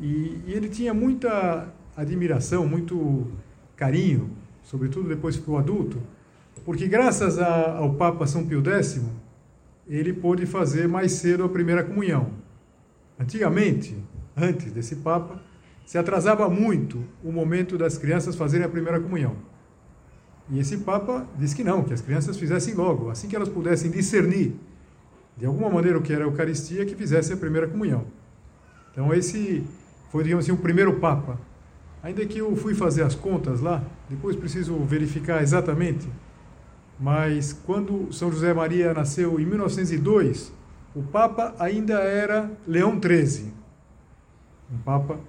E, 0.00 0.40
e 0.46 0.52
ele 0.52 0.68
tinha 0.68 0.94
muita 0.94 1.68
admiração, 1.96 2.66
muito 2.66 3.26
carinho 3.76 4.30
sobretudo 4.70 5.08
depois 5.08 5.34
que 5.34 5.40
ficou 5.40 5.58
adulto, 5.58 6.00
porque 6.64 6.86
graças 6.86 7.40
a, 7.40 7.76
ao 7.76 7.94
Papa 7.94 8.24
São 8.24 8.46
Pio 8.46 8.62
X, 8.64 9.00
ele 9.88 10.12
pôde 10.12 10.46
fazer 10.46 10.86
mais 10.86 11.10
cedo 11.12 11.42
a 11.42 11.48
primeira 11.48 11.82
comunhão. 11.82 12.30
Antigamente, 13.18 13.96
antes 14.36 14.70
desse 14.70 14.96
Papa, 14.96 15.42
se 15.84 15.98
atrasava 15.98 16.48
muito 16.48 17.04
o 17.24 17.32
momento 17.32 17.76
das 17.76 17.98
crianças 17.98 18.36
fazerem 18.36 18.64
a 18.64 18.68
primeira 18.68 19.00
comunhão. 19.00 19.34
E 20.48 20.60
esse 20.60 20.78
Papa 20.78 21.26
disse 21.36 21.56
que 21.56 21.64
não, 21.64 21.82
que 21.82 21.92
as 21.92 22.00
crianças 22.00 22.36
fizessem 22.36 22.74
logo, 22.74 23.10
assim 23.10 23.26
que 23.26 23.34
elas 23.34 23.48
pudessem 23.48 23.90
discernir 23.90 24.54
de 25.36 25.46
alguma 25.46 25.68
maneira 25.68 25.98
o 25.98 26.02
que 26.02 26.12
era 26.12 26.24
a 26.24 26.28
Eucaristia, 26.28 26.84
que 26.84 26.94
fizessem 26.94 27.34
a 27.34 27.36
primeira 27.36 27.66
comunhão. 27.66 28.04
Então 28.92 29.12
esse 29.12 29.64
foi, 30.10 30.22
digamos 30.22 30.44
assim, 30.44 30.52
o 30.52 30.58
primeiro 30.58 31.00
Papa 31.00 31.38
Ainda 32.02 32.24
que 32.24 32.38
eu 32.38 32.56
fui 32.56 32.74
fazer 32.74 33.02
as 33.02 33.14
contas 33.14 33.60
lá, 33.60 33.82
depois 34.08 34.34
preciso 34.34 34.74
verificar 34.78 35.42
exatamente, 35.42 36.08
mas 36.98 37.52
quando 37.52 38.10
São 38.12 38.32
José 38.32 38.54
Maria 38.54 38.94
nasceu 38.94 39.38
em 39.38 39.44
1902, 39.44 40.50
o 40.94 41.02
Papa 41.02 41.54
ainda 41.58 41.94
era 41.98 42.50
Leão 42.66 42.98
XIII, 42.98 43.52
um 44.72 44.78
Papa 44.78 45.20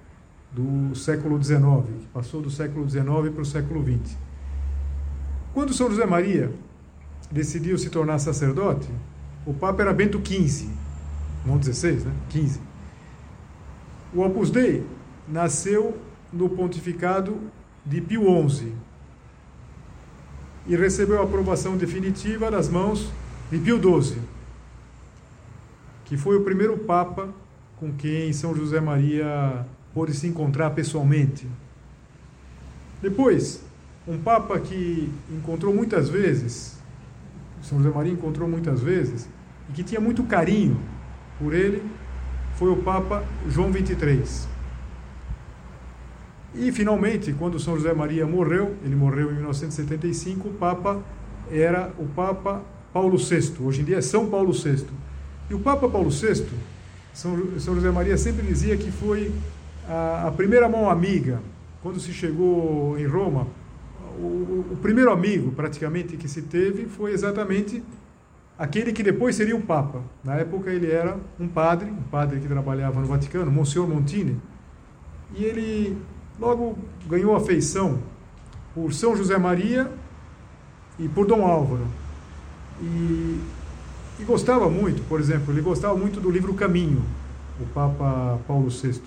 do 0.50 0.96
século 0.96 1.42
XIX, 1.42 1.62
que 2.00 2.08
passou 2.14 2.42
do 2.42 2.50
século 2.50 2.90
XIX 2.90 3.06
para 3.34 3.42
o 3.42 3.46
século 3.46 3.84
XX. 3.84 4.18
Quando 5.54 5.74
São 5.74 5.90
José 5.90 6.06
Maria 6.06 6.54
decidiu 7.30 7.78
se 7.78 7.90
tornar 7.90 8.20
sacerdote, 8.20 8.90
o 9.46 9.54
Papa 9.54 9.82
era 9.82 9.94
Bento 9.94 10.22
XV, 10.26 10.70
não 11.46 11.58
16, 11.58 12.06
né? 12.06 12.14
15. 12.30 12.71
O 14.14 14.22
Opus 14.22 14.52
Dei 14.52 14.86
nasceu 15.28 15.98
no 16.34 16.50
pontificado 16.50 17.40
de 17.86 18.02
Pio 18.02 18.24
XI 18.50 18.74
e 20.68 20.76
recebeu 20.76 21.20
a 21.20 21.24
aprovação 21.24 21.78
definitiva 21.78 22.52
das 22.52 22.68
mãos 22.68 23.10
de 23.50 23.58
Pio 23.58 23.78
XII, 23.78 24.22
que 26.06 26.18
foi 26.18 26.36
o 26.36 26.44
primeiro 26.44 26.78
Papa 26.80 27.30
com 27.78 27.92
quem 27.94 28.32
São 28.34 28.54
José 28.54 28.82
Maria 28.82 29.66
pôde 29.94 30.14
se 30.14 30.28
encontrar 30.28 30.72
pessoalmente. 30.72 31.48
Depois, 33.02 33.64
um 34.08 34.18
Papa 34.18 34.60
que 34.60 35.10
encontrou 35.32 35.74
muitas 35.74 36.10
vezes, 36.10 36.78
São 37.62 37.78
José 37.78 37.90
Maria 37.90 38.12
encontrou 38.12 38.48
muitas 38.48 38.82
vezes, 38.82 39.28
e 39.70 39.74
que 39.74 39.84
tinha 39.84 40.02
muito 40.02 40.24
carinho 40.24 40.78
por 41.40 41.54
ele, 41.54 41.82
foi 42.62 42.70
o 42.70 42.76
Papa 42.76 43.24
João 43.50 43.74
XXIII. 43.74 44.48
E, 46.54 46.72
finalmente, 46.72 47.34
quando 47.34 47.60
São 47.60 47.76
José 47.76 47.92
Maria 47.92 48.28
morreu, 48.28 48.76
ele 48.86 48.96
morreu 48.96 49.32
em 49.32 49.34
1975, 49.34 50.48
o 50.48 50.54
Papa 50.54 51.02
era 51.52 51.92
o 51.98 52.06
Papa 52.06 52.62
Paulo 52.94 53.18
VI. 53.18 53.54
Hoje 53.62 53.82
em 53.82 53.84
dia 53.84 53.98
é 53.98 54.02
São 54.02 54.30
Paulo 54.30 54.54
VI. 54.54 54.86
E 55.50 55.56
o 55.56 55.60
Papa 55.60 55.90
Paulo 55.90 56.12
VI, 56.12 56.46
São, 57.12 57.36
José 57.58 57.90
Maria 57.90 58.16
sempre 58.16 58.46
dizia 58.46 58.78
que 58.78 58.92
foi 58.92 59.32
a, 59.90 60.32
primeira 60.38 60.70
mão 60.70 60.88
amiga. 60.88 61.42
Quando 61.82 62.00
se 62.00 62.14
chegou 62.14 62.96
em 63.00 63.08
Roma, 63.08 63.48
o 64.20 64.78
primeiro 64.84 65.12
amigo, 65.12 65.52
praticamente, 65.52 66.16
que 66.16 66.28
se 66.28 66.44
teve 66.44 66.86
foi 66.86 67.12
exatamente 67.12 67.82
aquele 68.62 68.94
que 68.94 69.02
depois 69.02 69.36
seria 69.36 69.56
o 69.56 69.62
Papa. 69.62 70.04
Na 70.24 70.36
época 70.36 70.70
ele 70.70 70.86
era 70.86 71.18
um 71.40 71.48
padre, 71.48 71.90
um 71.90 72.04
padre 72.04 72.40
que 72.40 72.48
trabalhava 72.48 73.02
no 73.02 73.08
Vaticano, 73.08 73.50
Monsignor 73.50 73.88
Montini, 73.88 74.40
e 75.36 75.44
ele 75.44 75.98
logo 76.40 76.78
ganhou 77.08 77.36
afeição 77.36 77.98
por 78.76 78.94
São 78.94 79.16
José 79.16 79.36
Maria 79.36 79.92
e 81.00 81.10
por 81.10 81.26
Dom 81.26 81.44
Álvaro. 81.44 81.88
E, 82.80 83.40
e 84.20 84.24
gostava 84.24 84.70
muito, 84.70 85.02
por 85.10 85.20
exemplo, 85.20 85.52
ele 85.52 85.62
gostava 85.62 85.98
muito 85.98 86.22
do 86.22 86.30
livro 86.30 86.54
Caminho, 86.54 87.04
o 87.60 87.66
Papa 87.66 88.40
Paulo 88.48 88.70
VI. 88.70 89.02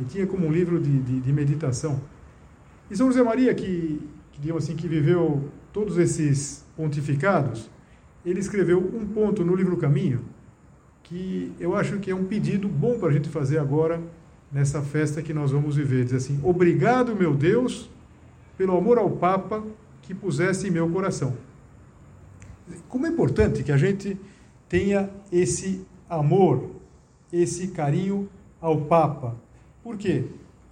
E 0.00 0.04
tinha 0.04 0.26
como 0.26 0.48
um 0.48 0.52
livro 0.52 0.80
de, 0.80 0.98
de, 0.98 1.20
de 1.20 1.32
meditação. 1.32 2.00
E 2.90 2.96
São 2.96 3.06
José 3.06 3.22
Maria, 3.22 3.54
que, 3.54 4.00
que, 4.32 4.50
assim, 4.50 4.74
que 4.74 4.88
viveu 4.88 5.48
todos 5.72 5.96
esses 5.96 6.64
pontificados, 6.76 7.70
ele 8.26 8.40
escreveu 8.40 8.78
um 8.78 9.06
ponto 9.06 9.44
no 9.44 9.54
livro 9.54 9.76
Caminho 9.76 10.24
que 11.04 11.52
eu 11.60 11.76
acho 11.76 12.00
que 12.00 12.10
é 12.10 12.14
um 12.14 12.24
pedido 12.24 12.68
bom 12.68 12.98
para 12.98 13.10
a 13.10 13.12
gente 13.12 13.28
fazer 13.28 13.58
agora 13.58 14.02
nessa 14.50 14.82
festa 14.82 15.22
que 15.22 15.32
nós 15.32 15.52
vamos 15.52 15.76
viver. 15.76 16.04
Diz 16.04 16.14
assim: 16.14 16.40
Obrigado, 16.42 17.14
meu 17.14 17.32
Deus, 17.32 17.88
pelo 18.58 18.76
amor 18.76 18.98
ao 18.98 19.10
Papa 19.10 19.62
que 20.02 20.12
pusesse 20.12 20.66
em 20.66 20.70
meu 20.72 20.88
coração. 20.90 21.36
Como 22.88 23.06
é 23.06 23.08
importante 23.08 23.62
que 23.62 23.70
a 23.70 23.76
gente 23.76 24.18
tenha 24.68 25.08
esse 25.30 25.86
amor, 26.10 26.70
esse 27.32 27.68
carinho 27.68 28.28
ao 28.60 28.80
Papa. 28.82 29.36
Por 29.84 29.96
quê? 29.96 30.24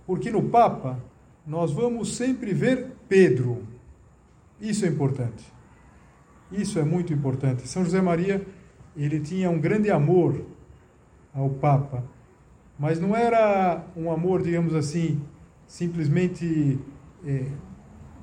Porque 0.05 0.33
no 0.33 0.49
Papa 0.49 0.99
nós 1.47 1.71
vamos 1.71 2.17
sempre 2.17 2.53
ver 2.53 2.89
Pedro. 3.09 3.63
Isso 4.61 4.85
é 4.85 4.89
importante. 4.89 5.54
Isso 6.53 6.79
é 6.79 6.85
muito 6.85 7.13
importante. 7.13 7.67
São 7.67 7.85
José 7.85 8.01
Maria, 8.01 8.45
ele 8.97 9.21
tinha 9.21 9.51
um 9.51 9.59
grande 9.59 9.91
amor 9.91 10.45
ao 11.35 11.51
Papa, 11.51 12.05
mas 12.79 13.01
não 13.01 13.15
era 13.15 13.85
um 13.97 14.11
amor, 14.11 14.43
digamos 14.43 14.75
assim, 14.75 15.21
simplesmente 15.67 16.79
é, 17.27 17.45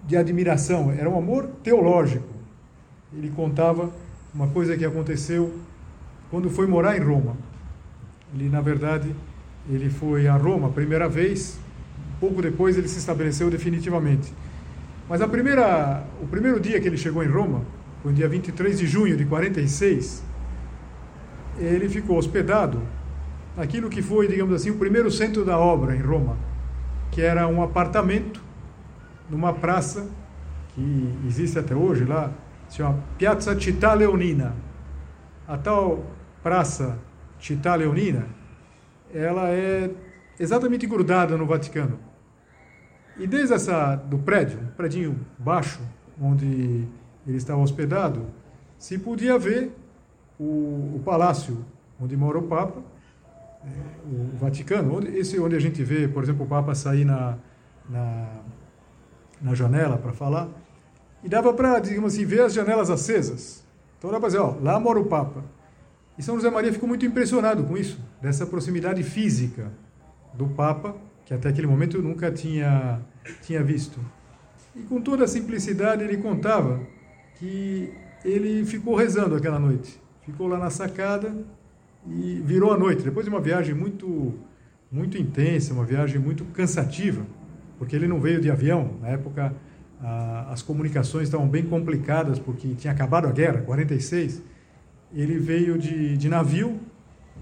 de 0.06 0.16
admiração, 0.16 0.92
era 0.92 1.10
um 1.10 1.18
amor 1.18 1.48
teológico. 1.64 2.30
Ele 3.14 3.30
contava 3.30 3.92
uma 4.34 4.48
coisa 4.48 4.78
que 4.78 4.86
aconteceu 4.86 5.54
quando 6.30 6.50
foi 6.50 6.68
morar 6.68 6.98
em 6.98 7.02
Roma. 7.02 7.36
Ele, 8.34 8.48
na 8.48 8.62
verdade, 8.62 9.14
ele 9.70 9.90
foi 9.90 10.28
a 10.28 10.36
Roma 10.36 10.68
a 10.68 10.72
primeira 10.72 11.10
vez, 11.10 11.60
pouco 12.20 12.42
depois 12.42 12.78
ele 12.78 12.88
se 12.88 13.00
estabeleceu 13.00 13.50
definitivamente. 13.50 14.32
Mas 15.10 15.22
a 15.22 15.28
primeira, 15.28 16.06
o 16.22 16.28
primeiro 16.28 16.60
dia 16.60 16.80
que 16.80 16.88
ele 16.88 16.98
chegou 16.98 17.22
em 17.24 17.28
Roma, 17.28 17.62
no 18.04 18.12
dia 18.12 18.28
23 18.28 18.80
de 18.80 18.88
junho 18.88 19.16
de 19.16 19.26
46, 19.26 20.24
ele 21.58 21.88
ficou 21.88 22.18
hospedado 22.18 22.82
naquilo 23.56 23.90
que 23.90 24.02
foi, 24.02 24.28
digamos 24.28 24.54
assim, 24.56 24.72
o 24.72 24.78
primeiro 24.78 25.12
centro 25.12 25.46
da 25.46 25.58
obra 25.58 25.96
em 25.96 26.02
Roma, 26.02 26.38
que 27.12 27.22
era 27.22 27.48
um 27.48 27.62
apartamento 27.62 28.42
numa 29.30 29.54
praça 29.54 30.10
que 30.70 31.14
existe 31.28 31.60
até 31.60 31.76
hoje 31.76 32.06
lá, 32.06 32.32
se 32.68 32.78
chama 32.78 33.04
Piazza 33.18 33.60
Città 33.60 33.94
Leonina. 33.94 34.56
A 35.48 35.58
tal 35.58 36.06
praça 36.42 36.98
Città 37.40 37.76
Leonina, 37.76 38.26
ela 39.14 39.50
é 39.50 39.92
exatamente 40.40 40.88
grudada 40.88 41.36
no 41.38 41.46
Vaticano. 41.46 42.00
E 43.18 43.28
desde 43.28 43.54
essa 43.54 43.96
do 43.96 44.18
prédio, 44.18 44.60
um 44.60 44.76
prédio 44.76 45.16
baixo, 45.38 45.82
onde 46.20 46.88
ele 47.26 47.38
estava 47.38 47.62
hospedado, 47.62 48.26
se 48.78 48.98
podia 48.98 49.38
ver 49.38 49.72
o, 50.40 50.96
o 50.96 51.02
palácio 51.06 51.64
onde 52.00 52.18
mora 52.18 52.40
o 52.40 52.44
Papa, 52.44 52.82
é, 53.64 53.70
o 54.08 54.38
Vaticano, 54.38 54.98
onde, 54.98 55.16
esse 55.16 55.40
onde 55.40 55.56
a 55.56 55.60
gente 55.60 55.84
vê, 55.84 56.08
por 56.08 56.24
exemplo, 56.24 56.46
o 56.46 56.48
Papa 56.48 56.74
sair 56.74 57.06
na, 57.06 57.38
na, 57.88 58.28
na 59.40 59.54
janela 59.54 59.98
para 59.98 60.14
falar, 60.14 60.50
e 61.24 61.30
dava 61.30 61.54
para, 61.54 61.80
digamos 61.80 62.14
assim, 62.14 62.26
ver 62.26 62.42
as 62.42 62.54
janelas 62.54 62.90
acesas. 62.90 63.64
Então 64.00 64.10
dá 64.10 64.20
para 64.20 64.30
dizer, 64.30 64.40
ó, 64.40 64.56
lá 64.60 64.80
mora 64.80 65.00
o 65.00 65.06
Papa. 65.06 65.44
E 66.18 66.24
São 66.24 66.36
José 66.36 66.50
Maria 66.50 66.74
ficou 66.74 66.90
muito 66.90 67.06
impressionado 67.06 67.64
com 67.64 67.78
isso, 67.78 68.00
dessa 68.20 68.46
proximidade 68.46 69.04
física 69.04 69.72
do 70.34 70.48
Papa, 70.48 70.96
que 71.26 71.34
até 71.34 71.50
aquele 71.50 71.68
momento 71.68 72.02
nunca 72.02 72.32
tinha, 72.32 73.00
tinha 73.44 73.64
visto. 73.64 74.00
E 74.76 74.82
com 74.82 75.00
toda 75.00 75.26
a 75.26 75.28
simplicidade 75.28 76.04
ele 76.04 76.18
contava 76.18 76.80
que 77.42 77.92
ele 78.24 78.64
ficou 78.66 78.96
rezando 78.96 79.36
aquela 79.36 79.58
noite. 79.58 80.00
Ficou 80.22 80.48
lá 80.48 80.60
na 80.60 80.70
sacada 80.70 81.36
e 82.08 82.40
virou 82.46 82.72
a 82.72 82.78
noite. 82.78 83.04
Depois 83.04 83.26
de 83.26 83.32
uma 83.32 83.42
viagem 83.42 83.74
muito, 83.74 84.36
muito 84.92 85.18
intensa, 85.18 85.74
uma 85.74 85.84
viagem 85.84 86.20
muito 86.20 86.46
cansativa, 86.46 87.26
porque 87.80 87.96
ele 87.96 88.08
não 88.08 88.22
veio 88.22 88.40
de 88.40 88.52
avião. 88.52 88.92
Na 89.02 89.08
época, 89.08 89.56
a, 90.00 90.52
as 90.52 90.62
comunicações 90.62 91.24
estavam 91.24 91.48
bem 91.48 91.64
complicadas, 91.66 92.38
porque 92.38 92.76
tinha 92.76 92.94
acabado 92.94 93.26
a 93.26 93.32
guerra, 93.32 93.62
46. 93.64 94.44
Ele 95.12 95.40
veio 95.40 95.80
de, 95.80 96.16
de 96.16 96.30
navio, 96.30 96.80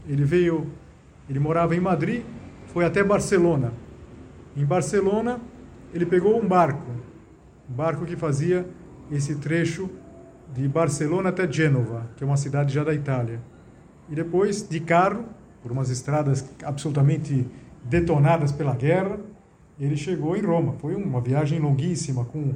ele 0.07 0.23
veio, 0.23 0.67
ele 1.29 1.39
morava 1.39 1.75
em 1.75 1.79
Madrid, 1.81 2.23
foi 2.67 2.85
até 2.85 3.03
Barcelona. 3.03 3.73
Em 4.55 4.65
Barcelona, 4.65 5.41
ele 5.93 6.05
pegou 6.05 6.41
um 6.41 6.47
barco, 6.47 6.89
um 7.69 7.73
barco 7.73 8.05
que 8.05 8.15
fazia 8.15 8.65
esse 9.11 9.35
trecho 9.35 9.89
de 10.53 10.67
Barcelona 10.67 11.29
até 11.29 11.51
Gênova, 11.51 12.09
que 12.15 12.23
é 12.23 12.27
uma 12.27 12.37
cidade 12.37 12.73
já 12.73 12.83
da 12.83 12.93
Itália. 12.93 13.39
E 14.09 14.15
depois, 14.15 14.67
de 14.67 14.79
carro, 14.79 15.25
por 15.61 15.71
umas 15.71 15.89
estradas 15.89 16.47
absolutamente 16.63 17.45
detonadas 17.83 18.51
pela 18.51 18.75
guerra, 18.75 19.19
ele 19.79 19.95
chegou 19.95 20.35
em 20.35 20.41
Roma. 20.41 20.73
Foi 20.79 20.95
uma 20.95 21.21
viagem 21.21 21.59
longuíssima, 21.59 22.25
com, 22.25 22.53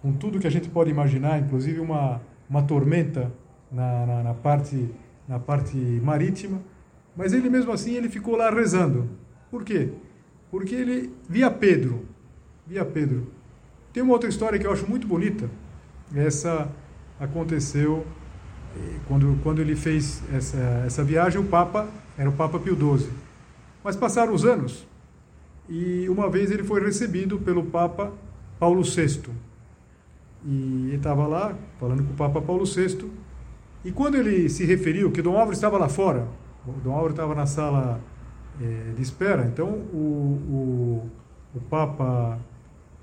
com 0.00 0.12
tudo 0.12 0.38
que 0.38 0.46
a 0.46 0.50
gente 0.50 0.68
pode 0.68 0.90
imaginar, 0.90 1.40
inclusive 1.40 1.80
uma, 1.80 2.20
uma 2.48 2.62
tormenta 2.62 3.32
na, 3.70 4.06
na, 4.06 4.22
na 4.22 4.34
parte, 4.34 4.88
na 5.26 5.38
parte 5.38 5.76
marítima. 5.76 6.60
Mas 7.16 7.32
ele 7.32 7.48
mesmo 7.48 7.72
assim 7.72 7.94
ele 7.94 8.08
ficou 8.08 8.36
lá 8.36 8.50
rezando. 8.50 9.08
Por 9.50 9.64
quê? 9.64 9.90
Porque 10.50 10.74
ele 10.74 11.14
via 11.28 11.50
Pedro. 11.50 12.06
Via 12.66 12.84
Pedro. 12.84 13.32
Tem 13.92 14.02
uma 14.02 14.12
outra 14.12 14.28
história 14.28 14.58
que 14.58 14.66
eu 14.66 14.72
acho 14.72 14.88
muito 14.88 15.06
bonita, 15.06 15.48
essa 16.14 16.70
aconteceu 17.18 18.06
eh, 18.76 18.98
quando, 19.06 19.38
quando 19.42 19.60
ele 19.60 19.76
fez 19.76 20.22
essa, 20.32 20.58
essa 20.86 21.04
viagem, 21.04 21.40
o 21.40 21.44
Papa 21.44 21.88
era 22.16 22.28
o 22.28 22.32
Papa 22.32 22.58
Pio 22.58 22.76
XII. 22.76 23.10
Mas 23.82 23.96
passaram 23.96 24.32
os 24.32 24.44
anos 24.44 24.86
e 25.68 26.08
uma 26.08 26.28
vez 26.28 26.50
ele 26.50 26.62
foi 26.62 26.82
recebido 26.84 27.38
pelo 27.38 27.64
Papa 27.64 28.12
Paulo 28.58 28.82
VI. 28.82 29.30
E 30.44 30.86
ele 30.88 30.96
estava 30.96 31.26
lá 31.26 31.56
falando 31.80 32.04
com 32.04 32.12
o 32.12 32.16
Papa 32.16 32.40
Paulo 32.40 32.64
VI. 32.64 33.10
E 33.84 33.92
quando 33.92 34.16
ele 34.16 34.48
se 34.48 34.64
referiu, 34.64 35.10
que 35.10 35.22
Dom 35.22 35.32
Álvaro 35.32 35.52
estava 35.52 35.78
lá 35.78 35.88
fora, 35.88 36.26
o 36.66 36.72
Dom 36.72 36.92
Álvaro 36.92 37.10
estava 37.10 37.34
na 37.34 37.46
sala 37.46 38.00
é, 38.60 38.92
de 38.94 39.02
espera, 39.02 39.44
então 39.46 39.68
o, 39.68 40.40
o, 40.48 41.10
o 41.54 41.60
Papa 41.68 42.38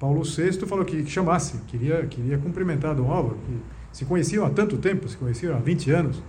Paulo 0.02 0.24
VI 0.24 0.54
falou 0.66 0.84
que, 0.84 1.04
que 1.04 1.12
chamasse, 1.12 1.60
queria, 1.68 2.08
queria 2.08 2.36
cumprimentar 2.40 2.96
Dom 2.96 3.12
Álvaro, 3.12 3.38
que 3.46 3.56
se 3.92 4.04
conheciam 4.04 4.44
há 4.44 4.50
tanto 4.50 4.80
tempo, 4.80 5.08
se 5.08 5.16
conheciam 5.16 5.56
há 5.56 5.60
20 5.60 5.92
anos. 5.92 6.24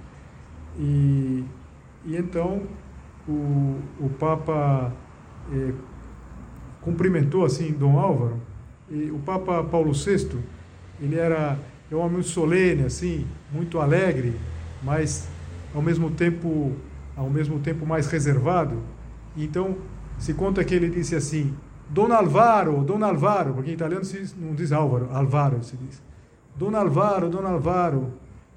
E, 0.79 1.43
e 2.05 2.15
então 2.15 2.65
o, 3.27 3.79
o 3.99 4.11
Papa 4.19 4.93
eh, 5.51 5.73
cumprimentou 6.83 7.47
assim 7.47 7.73
Dom 7.73 7.99
Álvaro. 7.99 8.37
E 8.91 9.11
o 9.11 9.19
Papa 9.21 9.65
Paulo 9.65 9.93
VI, 9.95 10.39
ele 11.01 11.17
era 11.17 11.59
é 11.91 11.97
um 11.97 12.01
homem 12.01 12.23
solene, 12.23 12.85
assim, 12.85 13.27
muito 13.51 13.81
alegre, 13.81 14.35
mas 14.83 15.31
ao 15.75 15.81
mesmo 15.81 16.11
tempo 16.11 16.73
ao 17.17 17.31
mesmo 17.31 17.59
tempo 17.59 17.87
mais 17.87 18.07
reservado. 18.07 18.83
Então 19.35 19.79
se 20.19 20.35
conta 20.35 20.63
que 20.63 20.75
ele 20.75 20.91
disse 20.91 21.17
assim: 21.17 21.55
Don 21.93 22.11
Alvaro, 22.11 22.83
Don 22.85 23.05
Alvaro, 23.05 23.53
porque 23.53 23.71
em 23.71 23.75
italiano 23.75 24.03
se 24.03 24.35
não 24.39 24.55
diz 24.55 24.73
Álvaro, 24.73 25.11
Alvaro 25.13 25.63
se 25.63 25.77
diz. 25.77 26.01
Don 26.57 26.75
Alvaro, 26.75 27.29
Don 27.29 27.47
Alvaro, 27.47 28.15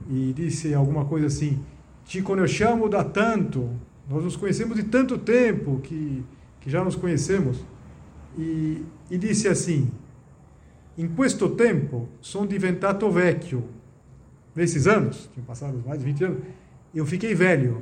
e 0.09 0.31
disse 0.33 0.73
alguma 0.73 1.03
coisa 1.03 1.27
assim: 1.27 1.59
Te 2.05 2.21
conhecemos 2.21 2.89
da 2.89 3.03
tanto, 3.03 3.69
nós 4.09 4.23
nos 4.23 4.37
conhecemos 4.37 4.77
de 4.77 4.83
tanto 4.83 5.17
tempo 5.17 5.81
que, 5.83 6.23
que 6.61 6.69
já 6.69 6.81
nos 6.81 6.95
conhecemos. 6.95 7.61
E, 8.37 8.85
e 9.11 9.17
disse 9.17 9.49
assim: 9.49 9.91
In 10.97 11.09
questo 11.09 11.49
tempo 11.49 12.07
sono 12.21 12.47
diventato 12.47 13.11
vecchio. 13.11 13.65
Nesses 14.55 14.87
anos, 14.87 15.29
tinham 15.33 15.45
passado 15.45 15.83
mais 15.85 15.99
de 15.99 16.05
20 16.05 16.23
anos, 16.23 16.39
eu 16.93 17.05
fiquei 17.05 17.35
velho, 17.35 17.81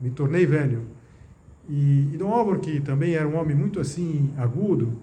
me 0.00 0.10
tornei 0.10 0.44
velho. 0.44 0.82
E, 1.68 2.10
e 2.12 2.16
Dom 2.16 2.32
Álvaro, 2.32 2.60
que 2.60 2.80
também 2.80 3.14
era 3.14 3.26
um 3.26 3.36
homem 3.36 3.56
muito 3.56 3.80
assim, 3.80 4.32
agudo, 4.36 4.98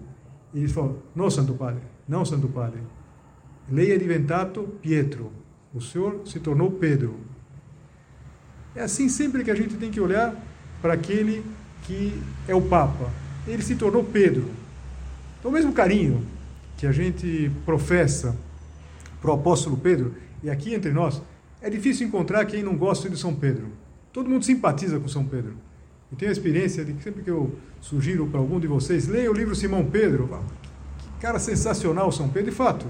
ele 0.54 0.68
falou: 0.68 1.02
Não, 1.14 1.30
Santo 1.30 1.54
Padre, 1.54 1.82
não, 2.08 2.24
Santo 2.24 2.48
Padre. 2.48 2.80
lei 3.70 3.92
é 3.92 3.98
diventato 3.98 4.62
Pietro. 4.80 5.32
O 5.74 5.80
Senhor 5.80 6.20
se 6.26 6.38
tornou 6.38 6.70
Pedro. 6.70 7.16
É 8.74 8.82
assim 8.82 9.08
sempre 9.08 9.42
que 9.42 9.50
a 9.50 9.54
gente 9.54 9.76
tem 9.76 9.90
que 9.90 10.00
olhar 10.00 10.34
para 10.80 10.94
aquele 10.94 11.44
que 11.84 12.12
é 12.46 12.54
o 12.54 12.62
Papa. 12.62 13.10
Ele 13.46 13.62
se 13.62 13.74
tornou 13.74 14.04
Pedro. 14.04 14.48
Então, 15.38 15.50
o 15.50 15.54
mesmo 15.54 15.72
carinho 15.72 16.24
que 16.76 16.86
a 16.86 16.92
gente 16.92 17.50
professa 17.64 18.36
para 19.20 19.30
o 19.30 19.34
apóstolo 19.34 19.76
Pedro, 19.76 20.14
e 20.42 20.50
aqui 20.50 20.74
entre 20.74 20.92
nós, 20.92 21.22
é 21.60 21.70
difícil 21.70 22.06
encontrar 22.06 22.44
quem 22.44 22.62
não 22.62 22.76
gosta 22.76 23.08
de 23.08 23.16
São 23.16 23.34
Pedro. 23.34 23.68
Todo 24.12 24.28
mundo 24.28 24.44
simpatiza 24.44 24.98
com 24.98 25.08
São 25.08 25.24
Pedro. 25.24 25.54
E 26.12 26.16
tenho 26.16 26.30
a 26.30 26.32
experiência 26.32 26.84
de 26.84 26.92
que 26.92 27.02
sempre 27.02 27.22
que 27.22 27.30
eu 27.30 27.54
sugiro 27.80 28.26
para 28.26 28.38
algum 28.38 28.60
de 28.60 28.66
vocês, 28.66 29.08
leia 29.08 29.30
o 29.30 29.34
livro 29.34 29.54
Simão 29.54 29.84
Pedro. 29.84 30.28
Que 30.98 31.08
cara 31.22 31.38
sensacional 31.38 32.12
São 32.12 32.28
Pedro, 32.28 32.50
de 32.50 32.56
fato. 32.56 32.86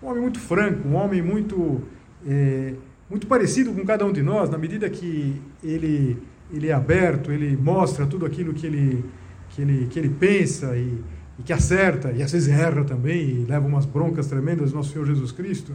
Um 0.00 0.06
homem 0.06 0.22
muito 0.22 0.38
franco, 0.38 0.86
um 0.86 0.94
homem 0.94 1.20
muito, 1.20 1.82
é, 2.26 2.74
muito 3.10 3.26
parecido 3.26 3.72
com 3.72 3.84
cada 3.84 4.06
um 4.06 4.12
de 4.12 4.22
nós, 4.22 4.48
na 4.48 4.56
medida 4.56 4.88
que 4.88 5.40
ele, 5.62 6.16
ele 6.52 6.68
é 6.68 6.72
aberto, 6.72 7.32
ele 7.32 7.56
mostra 7.56 8.06
tudo 8.06 8.24
aquilo 8.24 8.52
que 8.54 8.66
ele, 8.66 9.04
que 9.50 9.62
ele, 9.62 9.86
que 9.86 9.98
ele 9.98 10.08
pensa 10.08 10.76
e, 10.76 11.02
e 11.38 11.42
que 11.42 11.52
acerta, 11.52 12.12
e 12.12 12.22
às 12.22 12.30
vezes 12.30 12.48
erra 12.48 12.84
também, 12.84 13.28
e 13.28 13.44
leva 13.44 13.66
umas 13.66 13.84
broncas 13.84 14.28
tremendas 14.28 14.70
do 14.70 14.76
nosso 14.76 14.92
Senhor 14.92 15.06
Jesus 15.06 15.32
Cristo. 15.32 15.72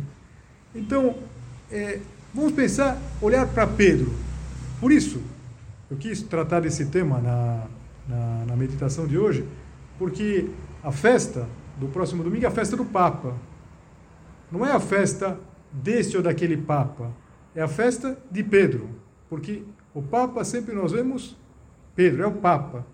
Então, 0.73 1.15
é, 1.69 1.99
vamos 2.33 2.53
pensar, 2.53 3.01
olhar 3.21 3.45
para 3.47 3.67
Pedro. 3.67 4.11
Por 4.79 4.91
isso, 4.91 5.21
eu 5.89 5.97
quis 5.97 6.21
tratar 6.21 6.59
desse 6.59 6.87
tema 6.87 7.19
na, 7.19 7.67
na, 8.07 8.45
na, 8.45 8.55
meditação 8.55 9.07
de 9.07 9.17
hoje, 9.17 9.47
porque 9.97 10.49
a 10.83 10.91
festa 10.91 11.47
do 11.77 11.87
próximo 11.87 12.23
domingo 12.23 12.43
é 12.45 12.47
a 12.47 12.51
festa 12.51 12.75
do 12.75 12.85
Papa. 12.85 13.35
Não 14.51 14.65
é 14.65 14.71
a 14.71 14.79
festa 14.79 15.39
deste 15.71 16.17
ou 16.17 16.23
daquele 16.23 16.57
Papa, 16.57 17.11
é 17.55 17.61
a 17.61 17.67
festa 17.67 18.17
de 18.29 18.43
Pedro, 18.43 18.89
porque 19.29 19.63
o 19.93 20.01
Papa 20.01 20.43
sempre 20.43 20.75
nós 20.75 20.91
vemos 20.91 21.37
Pedro, 21.95 22.23
é 22.23 22.27
o 22.27 22.33
Papa. 22.33 22.85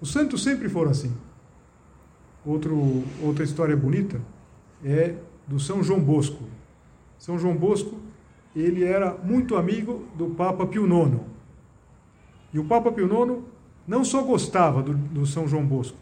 Os 0.00 0.10
santos 0.10 0.42
sempre 0.42 0.68
foram 0.68 0.90
assim. 0.90 1.14
Outro, 2.44 3.04
outra 3.22 3.44
história 3.44 3.76
bonita 3.76 4.20
é 4.84 5.14
do 5.46 5.58
São 5.60 5.82
João 5.82 6.00
Bosco. 6.00 6.44
São 7.18 7.38
João 7.38 7.56
Bosco, 7.56 7.98
ele 8.54 8.84
era 8.84 9.14
muito 9.22 9.56
amigo 9.56 10.04
do 10.14 10.30
Papa 10.30 10.66
Pio 10.66 10.86
IX. 10.86 11.33
E 12.54 12.58
o 12.58 12.64
Papa 12.64 12.92
Pio 12.92 13.06
IX 13.06 13.42
não 13.86 14.04
só 14.04 14.22
gostava 14.22 14.80
do, 14.80 14.94
do 14.94 15.26
São 15.26 15.48
João 15.48 15.66
Bosco, 15.66 15.98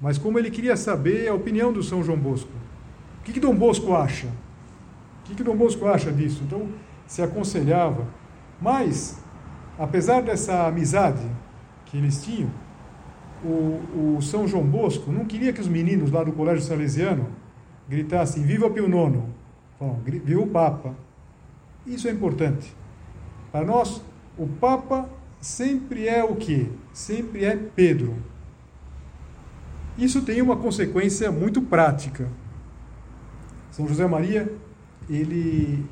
mas 0.00 0.16
como 0.16 0.38
ele 0.38 0.50
queria 0.50 0.74
saber 0.74 1.28
a 1.28 1.34
opinião 1.34 1.70
do 1.70 1.82
São 1.82 2.02
João 2.02 2.18
Bosco. 2.18 2.50
O 3.20 3.22
que, 3.22 3.34
que 3.34 3.40
Dom 3.40 3.54
Bosco 3.54 3.94
acha? 3.94 4.26
O 4.26 5.24
que, 5.24 5.34
que 5.34 5.44
Dom 5.44 5.54
Bosco 5.54 5.86
acha 5.86 6.10
disso? 6.10 6.42
Então, 6.42 6.66
se 7.06 7.20
aconselhava. 7.20 8.06
Mas, 8.58 9.22
apesar 9.78 10.22
dessa 10.22 10.66
amizade 10.66 11.22
que 11.84 11.98
eles 11.98 12.24
tinham, 12.24 12.50
o, 13.44 14.16
o, 14.16 14.22
São 14.22 14.48
João 14.48 14.64
Bosco 14.64 15.12
não 15.12 15.26
queria 15.26 15.52
que 15.52 15.60
os 15.60 15.68
meninos 15.68 16.10
lá 16.10 16.24
do 16.24 16.32
Colégio 16.32 16.62
Salesiano 16.62 17.26
gritassem 17.86 18.42
Viva 18.42 18.70
Pio 18.70 18.86
IX, 18.86 19.22
Falam, 19.78 19.98
viva 20.04 20.40
o 20.40 20.46
Papa. 20.46 20.94
Isso 21.86 22.08
é 22.08 22.10
importante. 22.10 22.74
Para 23.52 23.64
nós, 23.64 24.02
o 24.38 24.46
Papa 24.46 25.08
sempre 25.40 26.06
é 26.06 26.22
o 26.22 26.36
quê? 26.36 26.66
Sempre 26.92 27.44
é 27.44 27.56
Pedro. 27.56 28.16
Isso 29.96 30.22
tem 30.22 30.40
uma 30.40 30.56
consequência 30.56 31.30
muito 31.30 31.60
prática. 31.62 32.28
São 33.70 33.86
José 33.86 34.06
Maria, 34.06 34.52
ele 35.08 35.84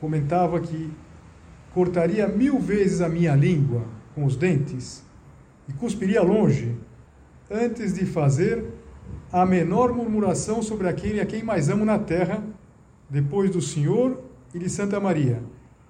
comentava 0.00 0.60
que 0.60 0.90
cortaria 1.72 2.26
mil 2.28 2.58
vezes 2.58 3.00
a 3.00 3.08
minha 3.08 3.34
língua 3.34 3.84
com 4.14 4.24
os 4.24 4.36
dentes 4.36 5.04
e 5.68 5.72
cuspiria 5.72 6.22
longe, 6.22 6.76
antes 7.50 7.94
de 7.94 8.04
fazer 8.04 8.64
a 9.32 9.46
menor 9.46 9.94
murmuração 9.94 10.62
sobre 10.62 10.88
aquele 10.88 11.20
a 11.20 11.26
quem 11.26 11.42
mais 11.42 11.68
amo 11.68 11.84
na 11.84 11.98
terra, 11.98 12.42
depois 13.08 13.50
do 13.50 13.60
Senhor 13.60 14.22
e 14.54 14.58
de 14.58 14.68
Santa 14.68 15.00
Maria. 15.00 15.42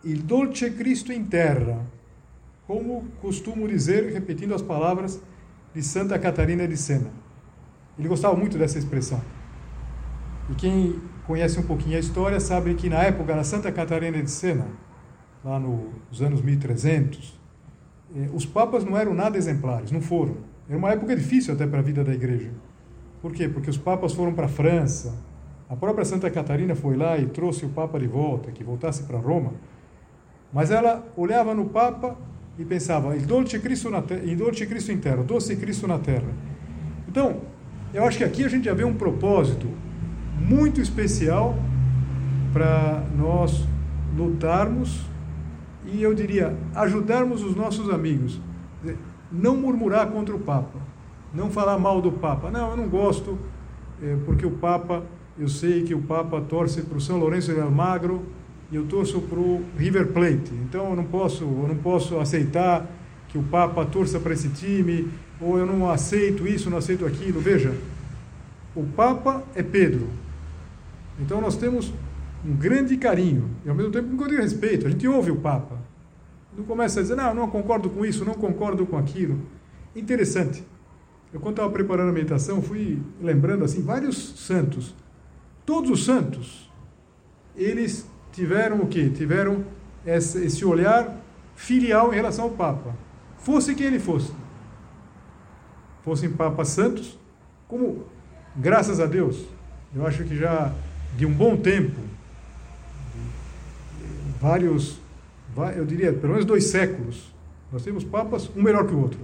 Il 0.05 0.23
dolce 0.23 0.71
Cristo 0.71 1.13
in 1.13 1.25
terra, 1.25 1.87
como 2.73 3.05
costumo 3.21 3.69
dizer, 3.69 4.11
repetindo 4.15 4.55
as 4.55 4.63
palavras 4.63 5.23
de 5.75 5.83
Santa 5.83 6.19
Catarina 6.19 6.67
de 6.67 6.75
Sena. 6.75 7.11
Ele 7.99 8.09
gostava 8.09 8.35
muito 8.35 8.57
dessa 8.57 8.79
expressão. 8.79 9.21
E 10.49 10.55
quem 10.55 10.99
conhece 11.27 11.61
um 11.61 11.65
pouquinho 11.65 11.99
a 11.99 12.01
história 12.01 12.41
sabe 12.41 12.75
que 12.75 12.89
na 12.89 13.03
época 13.03 13.37
da 13.37 13.45
Santa 13.45 13.71
Catarina 13.71 14.23
de 14.23 14.31
Sena, 14.31 14.69
lá 15.45 15.61
nos 15.61 16.23
anos 16.23 16.41
1300, 16.41 17.39
eh, 18.17 18.31
os 18.33 18.47
papas 18.47 18.87
não 18.87 18.97
eram 18.97 19.13
nada 19.13 19.37
exemplares, 19.37 19.93
não 19.93 20.01
foram. 20.01 20.39
Era 20.67 20.79
uma 20.79 20.93
época 20.93 21.15
difícil 21.15 21.53
até 21.53 21.67
para 21.67 21.81
a 21.81 21.83
vida 21.83 22.03
da 22.03 22.15
igreja. 22.15 22.53
Por 23.21 23.35
quê? 23.35 23.51
Porque 23.51 23.69
os 23.69 23.77
papas 23.77 24.15
foram 24.15 24.33
para 24.33 24.47
a 24.47 24.49
França, 24.49 25.15
a 25.69 25.77
própria 25.77 26.07
Santa 26.07 26.31
Catarina 26.31 26.75
foi 26.75 26.97
lá 26.97 27.19
e 27.19 27.27
trouxe 27.27 27.67
o 27.67 27.69
Papa 27.69 27.99
de 27.99 28.07
volta, 28.07 28.51
que 28.51 28.65
voltasse 28.65 29.03
para 29.03 29.19
Roma. 29.19 29.53
Mas 30.51 30.71
ela 30.71 31.07
olhava 31.19 31.55
no 31.55 31.67
Papa 31.67 32.17
e 32.59 32.65
pensava, 32.65 33.17
il 33.17 33.25
dolce 33.25 33.61
Cristo, 33.61 33.89
na 33.89 34.03
terra, 34.03 34.23
il 34.25 34.37
dolce 34.37 34.67
Cristo 34.67 34.93
in 34.93 34.99
terra, 34.99 35.23
doce 35.23 35.57
Cristo 35.57 35.87
na 35.87 35.99
terra. 35.99 36.29
Então, 37.09 37.41
eu 37.93 38.05
acho 38.05 38.19
que 38.19 38.25
aqui 38.25 38.45
a 38.45 38.49
gente 38.49 38.65
já 38.65 38.75
vê 38.75 38.85
um 38.85 38.95
propósito 38.95 39.67
muito 40.39 40.81
especial 40.81 41.57
para 42.53 43.03
nós 43.17 43.67
lutarmos 44.17 45.01
e 45.87 46.03
eu 46.03 46.15
diria 46.15 46.57
ajudarmos 46.75 47.43
os 47.43 47.57
nossos 47.57 47.89
amigos. 47.91 48.41
Não 49.31 49.57
murmurar 49.57 50.09
contra 50.09 50.35
o 50.35 50.39
Papa, 50.39 50.79
não 51.33 51.51
falar 51.51 51.79
mal 51.79 52.03
do 52.03 52.13
Papa. 52.13 52.51
Não, 52.51 52.71
eu 52.71 52.77
não 52.77 52.89
gosto 52.89 53.39
é, 54.03 54.17
porque 54.27 54.45
o 54.45 54.51
Papa, 54.51 55.03
eu 55.39 55.49
sei 55.49 55.85
que 55.85 55.95
o 55.95 56.03
Papa 56.03 56.41
torce 56.41 56.83
para 56.83 56.99
o 56.99 57.01
São 57.01 57.19
Lourenço 57.19 57.53
de 57.55 57.61
Almagro 57.61 58.23
e 58.73 58.77
eu 58.77 58.87
torço 58.87 59.21
para 59.21 59.39
o 59.39 59.63
River 59.77 60.09
Plate. 60.09 60.51
Então 60.65 60.89
eu 60.91 60.97
não 60.97 61.05
posso, 61.05 61.45
eu 61.45 61.69
não 61.69 61.77
posso 61.77 62.19
aceitar 62.19 62.91
que 63.29 63.37
o 63.37 63.43
Papa 63.43 63.85
torça 63.85 64.19
para 64.19 64.33
esse 64.33 64.49
time 64.49 65.09
ou 65.39 65.59
eu 65.59 65.67
não 65.67 65.91
aceito 65.91 66.49
isso, 66.49 66.71
não 66.71 66.79
aceito 66.79 67.05
aquilo. 67.05 67.39
Veja, 67.39 67.77
o 68.75 68.83
Papa 68.83 69.45
é 69.55 69.63
Pedro. 69.63 70.09
Então 71.21 71.39
nós 71.39 71.55
temos 71.55 71.93
um 72.43 72.57
grande 72.57 72.97
carinho 72.97 73.51
e 73.63 73.69
ao 73.69 73.75
mesmo 73.75 73.93
tempo 73.93 74.11
um 74.11 74.17
grande 74.17 74.37
respeito. 74.37 74.87
A 74.87 74.91
gente 74.91 75.07
ouve 75.07 75.31
o 75.31 75.37
Papa. 75.37 75.79
Não 76.57 76.65
começa 76.65 77.01
a 77.01 77.03
dizer, 77.03 77.15
não, 77.15 77.35
não 77.35 77.51
concordo 77.51 77.91
com 77.91 78.07
isso, 78.07 78.25
não 78.25 78.35
concordo 78.35 78.87
com 78.87 78.97
aquilo. 78.97 79.39
Interessante. 79.95 80.65
Eu, 81.31 81.41
quando 81.41 81.57
estava 81.57 81.71
preparando 81.71 82.09
a 82.09 82.13
meditação, 82.13 82.63
fui 82.63 83.03
lembrando 83.21 83.65
assim 83.65 83.83
vários 83.83 84.41
santos. 84.41 84.95
Todos 85.65 85.91
os 85.91 86.05
santos, 86.05 86.71
eles 87.55 88.07
tiveram 88.33 88.81
o 88.81 88.87
quê? 88.87 89.11
Tiveram 89.11 89.65
esse 90.05 90.65
olhar 90.65 91.17
filial 91.55 92.13
em 92.13 92.17
relação 92.17 92.45
ao 92.45 92.51
Papa. 92.51 92.95
Fosse 93.39 93.75
quem 93.75 93.87
ele 93.87 93.99
fosse. 93.99 94.33
Fossem 96.03 96.31
Papas 96.31 96.69
santos, 96.69 97.19
como, 97.69 98.05
graças 98.57 98.99
a 98.99 99.07
Deus, 99.07 99.45
eu 99.95 100.07
acho 100.07 100.25
que 100.25 100.37
já 100.37 100.73
de 101.17 101.25
um 101.27 101.33
bom 101.33 101.57
tempo, 101.57 102.01
vários, 104.41 104.99
eu 105.77 105.85
diria, 105.85 106.13
pelo 106.13 106.33
menos 106.33 106.45
dois 106.45 106.65
séculos, 106.65 107.33
nós 107.73 107.83
temos 107.83 108.05
papas, 108.05 108.51
um 108.57 108.63
melhor 108.63 108.87
que 108.87 108.95
o 108.95 109.01
outro. 109.01 109.21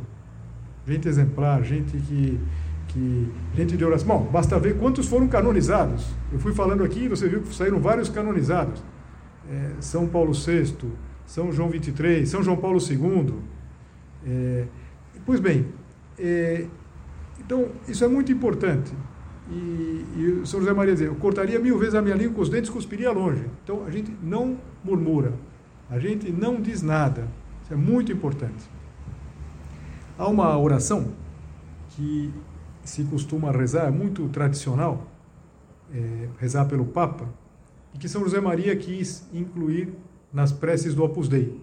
Gente 0.87 1.09
exemplar, 1.09 1.62
gente 1.62 1.99
que, 1.99 2.40
que 2.88 3.33
gente 3.55 3.77
de 3.77 3.85
oração. 3.85 4.07
Bom, 4.07 4.25
basta 4.33 4.59
ver 4.59 4.79
quantos 4.79 5.07
foram 5.07 5.29
canonizados. 5.29 6.07
Eu 6.33 6.38
fui 6.38 6.55
falando 6.55 6.83
aqui 6.83 7.09
você 7.09 7.29
viu 7.29 7.42
que 7.42 7.55
saíram 7.55 7.79
vários 7.81 8.09
canonizados. 8.09 8.83
É, 9.51 9.73
São 9.81 10.07
Paulo 10.07 10.33
VI, 10.33 10.75
São 11.25 11.51
João 11.53 11.71
XXIII, 11.71 12.27
São 12.27 12.43
João 12.43 12.57
Paulo 12.57 12.79
II. 12.79 13.35
É, 14.27 14.67
pois 15.25 15.41
bem, 15.41 15.67
é, 16.19 16.67
então 17.39 17.71
isso 17.87 18.05
é 18.05 18.09
muito 18.09 18.31
importante. 18.33 18.93
E, 19.51 20.05
e 20.17 20.43
São 20.45 20.61
José 20.61 20.73
Maria 20.75 20.93
dizia, 20.93 21.09
eu 21.09 21.15
cortaria 21.15 21.59
mil 21.59 21.79
vezes 21.79 21.95
a 21.95 22.03
minha 22.03 22.15
língua 22.15 22.35
com 22.35 22.43
os 22.43 22.51
dentes, 22.51 22.69
cuspiria 22.71 23.11
longe. 23.11 23.45
Então 23.65 23.85
a 23.85 23.91
gente 23.91 24.15
não 24.23 24.59
murmura, 24.85 25.33
a 25.89 25.99
gente 25.99 26.31
não 26.31 26.61
diz 26.61 26.83
nada. 26.83 27.27
Isso 27.63 27.73
é 27.73 27.77
muito 27.77 28.13
importante. 28.13 28.69
Há 30.19 30.29
uma 30.29 30.59
oração 30.59 31.13
que 31.91 32.33
se 32.85 33.05
costuma 33.05 33.51
rezar, 33.51 33.87
é 33.87 33.91
muito 33.91 34.29
tradicional, 34.29 35.07
é, 35.93 36.29
rezar 36.39 36.65
pelo 36.67 36.85
Papa, 36.85 37.29
e 37.94 37.98
que 37.98 38.09
São 38.09 38.22
José 38.22 38.40
Maria 38.40 38.74
quis 38.77 39.29
incluir 39.33 39.92
nas 40.33 40.53
preces 40.53 40.94
do 40.94 41.05
Opus 41.05 41.29
Dei. 41.29 41.61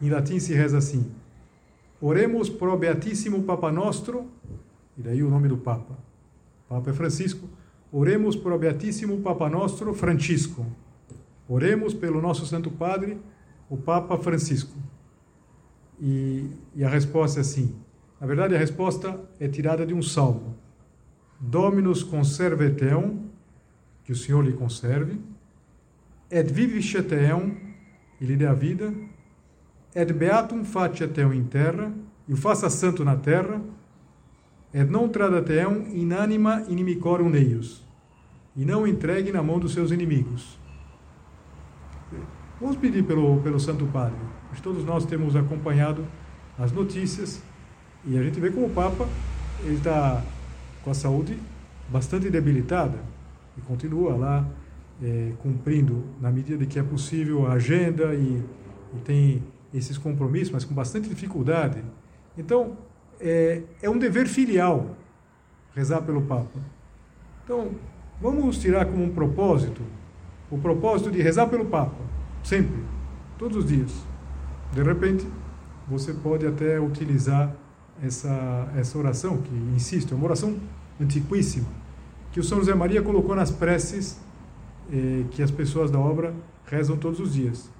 Em 0.00 0.08
latim 0.10 0.38
se 0.38 0.54
reza 0.54 0.78
assim: 0.78 1.10
Oremos 2.00 2.48
pro 2.48 2.76
Beatissimo 2.76 3.42
Papa 3.42 3.70
Nostro, 3.70 4.26
e 4.96 5.02
daí 5.02 5.22
o 5.22 5.30
nome 5.30 5.48
do 5.48 5.58
Papa 5.58 6.10
Papa 6.70 6.90
é 6.90 6.92
Francisco, 6.92 7.48
oremos 7.90 8.36
por 8.36 8.52
o 8.52 8.58
Beatíssimo 8.58 9.20
Papa 9.22 9.50
Nostro 9.50 9.92
Francisco. 9.92 10.64
Oremos 11.48 11.92
pelo 11.92 12.22
nosso 12.22 12.46
Santo 12.46 12.70
Padre, 12.70 13.18
o 13.68 13.76
Papa 13.76 14.16
Francisco. 14.16 14.78
E, 16.00 16.46
e 16.76 16.84
a 16.84 16.88
resposta 16.88 17.40
é 17.40 17.42
assim. 17.42 17.74
Na 18.20 18.26
verdade, 18.28 18.54
a 18.54 18.58
resposta 18.58 19.20
é 19.40 19.48
tirada 19.48 19.84
de 19.84 19.92
um 19.92 20.00
salmo. 20.00 20.56
Dominus 21.40 22.04
conserve 22.04 22.70
teum, 22.70 23.29
que 24.10 24.14
o 24.14 24.16
Senhor 24.16 24.44
lhe 24.44 24.52
conserve, 24.52 25.20
et 26.28 26.42
vivisce 26.50 26.96
eum, 26.96 27.54
e 28.20 28.24
lhe 28.26 28.36
dê 28.36 28.44
a 28.44 28.52
vida, 28.52 28.92
et 29.94 30.12
beatum 30.12 30.64
facie 30.64 31.06
teum 31.06 31.32
in 31.32 31.44
terra, 31.44 31.92
e 32.26 32.32
o 32.32 32.36
faça 32.36 32.68
santo 32.68 33.04
na 33.04 33.14
terra, 33.14 33.62
et 34.74 34.90
non 34.90 35.08
trada 35.10 35.40
teum 35.40 35.86
in 35.94 36.12
anima 36.12 36.64
inimicorum 36.68 37.32
eius, 37.36 37.86
e 38.56 38.64
não 38.64 38.84
entregue 38.84 39.30
na 39.30 39.44
mão 39.44 39.60
dos 39.60 39.74
seus 39.74 39.92
inimigos. 39.92 40.58
Vamos 42.60 42.76
pedir 42.78 43.04
pelo, 43.04 43.40
pelo 43.42 43.60
Santo 43.60 43.86
Padre. 43.86 44.18
Todos 44.60 44.84
nós 44.84 45.06
temos 45.06 45.36
acompanhado 45.36 46.04
as 46.58 46.72
notícias 46.72 47.40
e 48.04 48.18
a 48.18 48.22
gente 48.24 48.40
vê 48.40 48.50
como 48.50 48.66
o 48.66 48.70
Papa 48.70 49.08
ele 49.62 49.76
está 49.76 50.20
com 50.82 50.90
a 50.90 50.94
saúde 50.94 51.38
bastante 51.88 52.28
debilitada 52.28 52.98
e 53.60 53.66
continua 53.66 54.16
lá 54.16 54.48
é, 55.02 55.32
cumprindo 55.42 56.04
na 56.20 56.30
medida 56.30 56.64
que 56.66 56.78
é 56.78 56.82
possível 56.82 57.46
a 57.46 57.52
agenda 57.52 58.14
e, 58.14 58.42
e, 58.94 58.98
tem 59.04 59.42
esses 59.72 59.96
compromissos, 59.96 60.52
mas 60.52 60.64
com 60.64 60.74
bastante 60.74 61.08
dificuldade. 61.08 61.84
Então 62.36 62.76
é, 63.20 63.62
é 63.82 63.90
um 63.90 63.98
dever 63.98 64.26
filial 64.26 64.96
rezar 65.74 66.02
pelo 66.02 66.22
Papa. 66.22 66.58
Então 67.44 67.70
vamos 68.20 68.58
tirar 68.58 68.86
como 68.86 69.04
um 69.04 69.10
propósito 69.10 69.82
o 70.50 70.58
propósito 70.58 71.12
de 71.12 71.22
rezar 71.22 71.46
pelo 71.46 71.66
Papa 71.66 72.10
sempre, 72.42 72.82
todos 73.38 73.56
os 73.58 73.66
dias. 73.66 73.92
De 74.72 74.82
repente, 74.82 75.26
você 75.88 76.12
pode 76.12 76.46
até 76.46 76.80
utilizar 76.80 77.54
essa, 78.02 78.70
essa 78.76 78.98
oração, 78.98 79.38
que, 79.38 79.54
insisto, 79.74 80.14
é 80.14 80.16
uma 80.16 80.24
oração 80.24 80.56
antiquíssima, 81.00 81.66
que 82.32 82.40
o 82.40 82.44
São 82.44 82.58
José 82.58 82.74
Maria 82.74 83.02
colocou 83.02 83.34
nas 83.34 83.50
preces 83.50 84.20
eh, 84.92 85.24
que 85.30 85.42
as 85.42 85.50
pessoas 85.50 85.90
da 85.90 85.98
obra 85.98 86.34
rezam 86.66 86.96
todos 86.96 87.20
os 87.20 87.34
dias. 87.34 87.70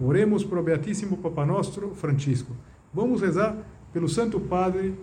Oremos 0.00 0.44
pro 0.44 0.62
Beatíssimo 0.62 1.16
Papa 1.16 1.44
Nostro 1.44 1.94
Francisco. 1.94 2.54
Vamos 2.92 3.20
rezar 3.20 3.56
pelo 3.92 4.08
Santo 4.08 4.38
Padre, 4.38 4.94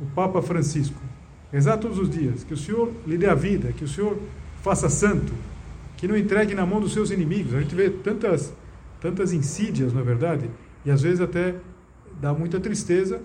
o 0.00 0.06
Papa 0.06 0.40
Francisco. 0.42 1.00
Rezar 1.50 1.78
todos 1.78 1.98
os 1.98 2.10
dias, 2.10 2.44
que 2.44 2.54
o 2.54 2.56
Senhor 2.56 2.92
lhe 3.06 3.16
dê 3.16 3.26
a 3.26 3.34
vida, 3.34 3.72
que 3.72 3.84
o 3.84 3.88
Senhor 3.88 4.18
faça 4.62 4.88
santo, 4.88 5.32
que 5.96 6.06
não 6.06 6.16
entregue 6.16 6.54
na 6.54 6.66
mão 6.66 6.80
dos 6.80 6.92
seus 6.92 7.10
inimigos. 7.10 7.54
A 7.54 7.60
gente 7.60 7.74
vê 7.74 7.88
tantas, 7.90 8.52
tantas 9.00 9.32
insídias, 9.32 9.92
na 9.92 10.00
é 10.00 10.04
verdade, 10.04 10.50
e 10.84 10.90
às 10.90 11.02
vezes 11.02 11.20
até 11.20 11.54
dá 12.20 12.32
muita 12.32 12.60
tristeza 12.60 13.22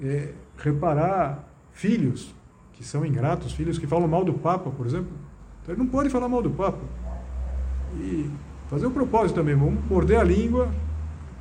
é, 0.00 0.32
reparar 0.56 1.48
filhos 1.72 2.34
que 2.76 2.84
são 2.84 3.04
ingratos, 3.04 3.52
filhos 3.52 3.78
que 3.78 3.86
falam 3.86 4.06
mal 4.06 4.24
do 4.24 4.34
Papa, 4.34 4.70
por 4.70 4.86
exemplo. 4.86 5.10
Então 5.62 5.74
ele 5.74 5.82
não 5.82 5.88
pode 5.90 6.10
falar 6.10 6.28
mal 6.28 6.42
do 6.42 6.50
Papa. 6.50 6.78
E 7.98 8.30
fazer 8.68 8.86
um 8.86 8.92
propósito 8.92 9.36
também, 9.36 9.54
vamos 9.54 9.84
morder 9.88 10.20
a 10.20 10.24
língua, 10.24 10.70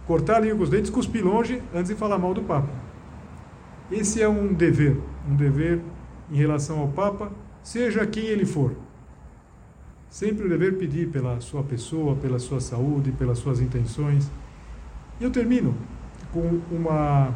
cortar 0.08 0.38
a 0.38 0.39
língua 0.39 0.58
com 0.58 0.63
os 0.63 0.69
dentes, 0.69 0.89
cuspir 0.89 1.24
longe 1.24 1.62
antes 1.74 1.89
de 1.89 1.95
falar 1.95 2.17
mal 2.17 2.34
do 2.34 2.41
Papa. 2.41 2.69
Esse 3.91 4.21
é 4.21 4.28
um 4.28 4.54
dever, 4.54 4.98
um 5.30 5.36
dever 5.36 5.82
em 6.32 6.38
relação 6.38 6.80
ao 6.80 6.88
Papa, 6.88 7.32
seja 7.62 8.06
quem 8.08 8.24
ele 8.26 8.45
for. 8.45 8.74
Sempre 10.10 10.45
o 10.45 10.50
dever 10.50 10.78
pedir 10.78 11.10
pela 11.10 11.41
sua 11.41 11.62
pessoa, 11.63 12.15
pela 12.15 12.39
sua 12.39 12.62
saúde, 12.62 13.12
pelas 13.12 13.38
suas 13.38 13.60
intenções. 13.60 14.32
E 15.19 15.24
eu 15.24 15.30
termino 15.30 15.76
com 16.32 16.62
uma 16.71 17.34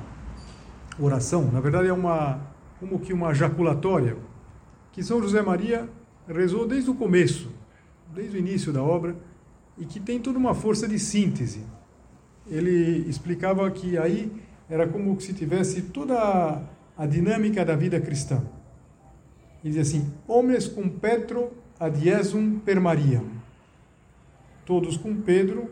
oração, 0.97 1.51
na 1.51 1.59
verdade 1.59 1.89
é 1.89 1.93
uma 1.93 2.48
como 2.79 2.99
que 2.99 3.13
uma 3.13 3.33
jaculatória 3.33 4.17
que 4.91 5.03
São 5.03 5.21
José 5.21 5.41
Maria 5.41 5.89
rezou 6.27 6.67
desde 6.67 6.89
o 6.89 6.95
começo, 6.95 7.51
desde 8.13 8.37
o 8.37 8.39
início 8.39 8.71
da 8.71 8.83
obra 8.83 9.15
e 9.77 9.85
que 9.85 9.99
tem 9.99 10.19
toda 10.19 10.37
uma 10.37 10.53
força 10.53 10.87
de 10.87 10.99
síntese. 10.99 11.63
Ele 12.47 13.07
explicava 13.07 13.69
que 13.71 13.97
aí 13.97 14.31
era 14.69 14.87
como 14.87 15.19
se 15.19 15.33
tivesse 15.33 15.83
toda 15.83 16.61
a, 16.97 17.05
dinâmica 17.05 17.63
da 17.63 17.75
vida 17.75 17.99
cristã. 17.99 18.43
Ele 19.63 19.73
dizia 19.73 19.81
assim: 19.81 20.13
Homens 20.27 20.67
cum 20.67 20.89
Petro 20.89 21.51
ad 21.79 21.97
Iesum 22.05 22.59
per 22.59 22.79
Maria. 22.79 23.23
Todos 24.65 24.97
com 24.97 25.15
Pedro, 25.15 25.71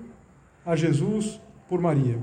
a 0.66 0.76
Jesus 0.76 1.40
por 1.70 1.80
Maria. 1.80 2.20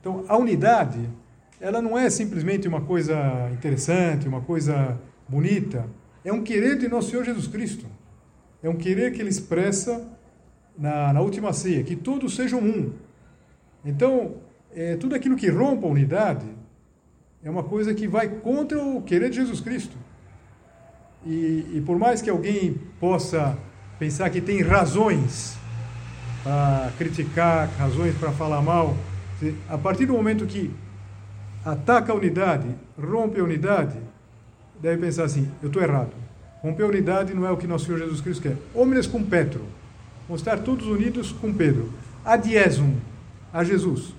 Então, 0.00 0.24
a 0.28 0.36
unidade, 0.36 1.10
ela 1.60 1.80
não 1.80 1.98
é 1.98 2.10
simplesmente 2.10 2.68
uma 2.68 2.80
coisa 2.80 3.50
interessante, 3.52 4.28
uma 4.28 4.40
coisa 4.40 4.98
bonita. 5.28 5.88
É 6.24 6.32
um 6.32 6.42
querer 6.42 6.78
de 6.78 6.88
nosso 6.88 7.10
Senhor 7.10 7.24
Jesus 7.24 7.46
Cristo. 7.46 7.86
É 8.62 8.68
um 8.68 8.76
querer 8.76 9.12
que 9.12 9.20
ele 9.20 9.28
expressa 9.28 10.02
na, 10.76 11.12
na 11.12 11.20
última 11.20 11.52
ceia, 11.52 11.82
que 11.82 11.94
todos 11.94 12.34
sejam 12.34 12.60
um. 12.60 12.92
Então, 13.84 14.36
é, 14.74 14.96
tudo 14.96 15.14
aquilo 15.14 15.36
que 15.36 15.48
rompa 15.48 15.86
a 15.86 15.90
unidade 15.90 16.46
é 17.42 17.50
uma 17.50 17.62
coisa 17.62 17.94
que 17.94 18.08
vai 18.08 18.28
contra 18.28 18.82
o 18.82 19.02
querer 19.02 19.30
de 19.30 19.36
Jesus 19.36 19.60
Cristo. 19.60 19.96
E, 21.26 21.74
e 21.74 21.82
por 21.84 21.98
mais 21.98 22.20
que 22.20 22.30
alguém 22.30 22.74
possa 22.98 23.56
pensar 23.98 24.30
que 24.30 24.40
tem 24.40 24.62
razões 24.62 25.56
para 26.42 26.92
criticar, 26.98 27.68
razões 27.78 28.14
para 28.16 28.32
falar 28.32 28.60
mal, 28.62 28.96
a 29.68 29.78
partir 29.78 30.06
do 30.06 30.12
momento 30.14 30.46
que 30.46 30.70
ataca 31.64 32.12
a 32.12 32.16
unidade, 32.16 32.66
rompe 32.98 33.40
a 33.40 33.44
unidade, 33.44 33.96
deve 34.80 35.00
pensar 35.00 35.24
assim: 35.24 35.50
eu 35.62 35.68
estou 35.68 35.82
errado. 35.82 36.12
Romper 36.62 36.84
a 36.84 36.88
unidade 36.88 37.34
não 37.34 37.46
é 37.46 37.50
o 37.50 37.56
que 37.56 37.66
nosso 37.66 37.84
Senhor 37.84 37.98
Jesus 37.98 38.20
Cristo 38.20 38.42
quer. 38.42 38.56
Homens 38.74 39.06
com 39.06 39.22
Petro. 39.22 39.60
Vamos 40.26 40.40
estar 40.40 40.58
todos 40.60 40.86
unidos 40.86 41.30
com 41.30 41.52
Pedro. 41.52 41.92
Adiesum, 42.24 42.96
a 43.52 43.62
Jesus. 43.62 44.14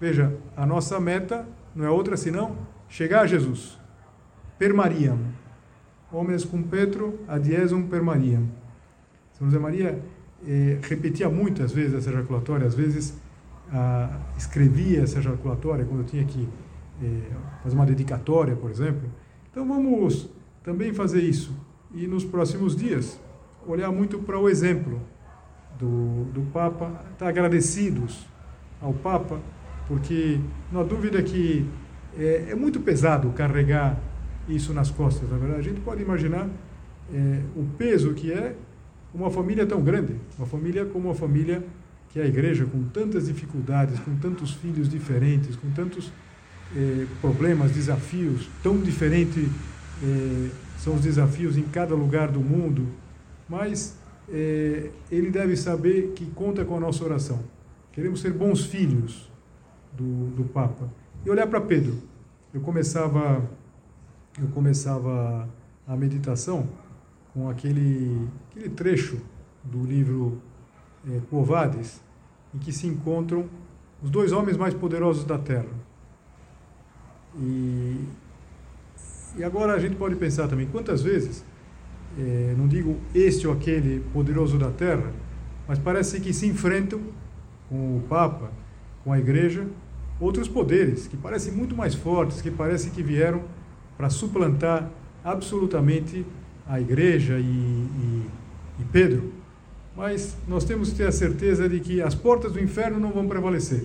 Veja, 0.00 0.32
a 0.56 0.64
nossa 0.64 0.98
meta 0.98 1.46
não 1.76 1.84
é 1.84 1.90
outra 1.90 2.16
senão 2.16 2.56
chegar 2.88 3.20
a 3.20 3.26
Jesus. 3.26 3.78
Per 4.58 4.72
Mariam 4.72 5.18
homens 6.14 6.44
com 6.44 6.62
Petro 6.62 7.18
adiesum 7.26 7.86
per 7.86 8.02
Maria. 8.02 8.40
São 9.32 9.48
José 9.48 9.58
Maria 9.58 9.98
eh, 10.46 10.78
repetia 10.82 11.28
muitas 11.28 11.72
vezes 11.72 11.94
essa 11.94 12.10
ejaculatória, 12.10 12.66
às 12.66 12.74
vezes 12.74 13.14
ah, 13.72 14.20
escrevia 14.36 15.02
essa 15.02 15.18
ejaculatória 15.18 15.84
quando 15.84 16.06
tinha 16.06 16.24
que 16.24 16.48
fazer 17.62 17.74
uma 17.74 17.86
dedicatória, 17.86 18.56
por 18.56 18.70
exemplo. 18.70 19.08
Então 19.50 19.66
vamos 19.66 20.28
também 20.62 20.92
fazer 20.92 21.22
isso 21.22 21.54
e 21.94 22.06
nos 22.06 22.24
próximos 22.24 22.74
dias 22.74 23.20
olhar 23.66 23.90
muito 23.90 24.18
para 24.18 24.38
o 24.38 24.48
exemplo 24.48 25.00
do, 25.78 26.24
do 26.32 26.42
Papa, 26.52 27.04
estar 27.12 27.28
agradecidos 27.28 28.26
ao 28.80 28.92
Papa, 28.92 29.40
porque 29.86 30.38
não 30.72 30.80
há 30.80 30.84
dúvida 30.84 31.22
que 31.22 31.66
é, 32.18 32.46
é 32.50 32.54
muito 32.54 32.80
pesado 32.80 33.30
carregar 33.30 33.98
isso 34.48 34.72
nas 34.72 34.90
costas. 34.90 35.30
Na 35.30 35.38
verdade, 35.38 35.60
a 35.60 35.62
gente 35.62 35.80
pode 35.80 36.02
imaginar 36.02 36.48
é, 37.12 37.40
o 37.56 37.64
peso 37.76 38.12
que 38.14 38.32
é 38.32 38.54
uma 39.12 39.30
família 39.30 39.66
tão 39.66 39.82
grande, 39.82 40.16
uma 40.38 40.46
família 40.46 40.84
como 40.84 41.10
a 41.10 41.14
família 41.14 41.64
que 42.10 42.20
é 42.20 42.22
a 42.22 42.26
igreja, 42.26 42.64
com 42.64 42.84
tantas 42.84 43.26
dificuldades, 43.26 43.98
com 43.98 44.14
tantos 44.16 44.52
filhos 44.52 44.88
diferentes, 44.88 45.56
com 45.56 45.68
tantos 45.70 46.12
é, 46.76 47.06
problemas, 47.20 47.70
desafios, 47.72 48.48
tão 48.62 48.78
diferentes 48.78 49.48
é, 50.02 50.50
são 50.78 50.96
os 50.96 51.00
desafios 51.00 51.56
em 51.56 51.62
cada 51.62 51.94
lugar 51.94 52.28
do 52.28 52.40
mundo, 52.40 52.86
mas 53.48 53.96
é, 54.28 54.90
ele 55.10 55.30
deve 55.30 55.56
saber 55.56 56.12
que 56.14 56.26
conta 56.26 56.64
com 56.64 56.76
a 56.76 56.80
nossa 56.80 57.04
oração. 57.04 57.40
Queremos 57.92 58.20
ser 58.20 58.32
bons 58.32 58.64
filhos 58.64 59.30
do, 59.92 60.30
do 60.36 60.44
Papa. 60.44 60.88
E 61.24 61.30
olhar 61.30 61.46
para 61.46 61.60
Pedro. 61.60 61.96
Eu 62.52 62.60
começava 62.60 63.42
eu 64.40 64.48
começava 64.48 65.48
a 65.86 65.96
meditação 65.96 66.66
com 67.32 67.48
aquele, 67.48 68.28
aquele 68.50 68.68
trecho 68.68 69.18
do 69.62 69.84
livro 69.84 70.40
é, 71.08 71.20
Covades, 71.30 72.00
em 72.52 72.58
que 72.58 72.72
se 72.72 72.86
encontram 72.86 73.48
os 74.02 74.10
dois 74.10 74.32
homens 74.32 74.56
mais 74.56 74.74
poderosos 74.74 75.24
da 75.24 75.38
Terra. 75.38 75.68
E, 77.38 78.00
e 79.36 79.44
agora 79.44 79.74
a 79.74 79.78
gente 79.78 79.96
pode 79.96 80.16
pensar 80.16 80.48
também 80.48 80.66
quantas 80.66 81.02
vezes, 81.02 81.44
é, 82.18 82.54
não 82.56 82.68
digo 82.68 82.96
este 83.14 83.46
ou 83.46 83.52
aquele 83.52 84.00
poderoso 84.12 84.58
da 84.58 84.70
Terra, 84.70 85.12
mas 85.66 85.78
parece 85.78 86.20
que 86.20 86.32
se 86.32 86.46
enfrentam 86.46 87.00
com 87.68 87.96
o 87.96 88.02
Papa, 88.08 88.50
com 89.02 89.12
a 89.12 89.18
Igreja, 89.18 89.66
outros 90.20 90.48
poderes 90.48 91.06
que 91.06 91.16
parecem 91.16 91.52
muito 91.52 91.76
mais 91.76 91.94
fortes, 91.94 92.40
que 92.40 92.50
parecem 92.50 92.90
que 92.90 93.02
vieram 93.02 93.42
para 93.96 94.10
suplantar 94.10 94.90
absolutamente 95.24 96.24
a 96.66 96.80
igreja 96.80 97.38
e, 97.38 97.42
e, 97.42 98.26
e 98.80 98.84
Pedro, 98.90 99.32
mas 99.96 100.36
nós 100.48 100.64
temos 100.64 100.90
que 100.90 100.96
ter 100.96 101.06
a 101.06 101.12
certeza 101.12 101.68
de 101.68 101.80
que 101.80 102.02
as 102.02 102.14
portas 102.14 102.52
do 102.52 102.60
inferno 102.60 102.98
não 102.98 103.10
vão 103.10 103.28
prevalecer. 103.28 103.84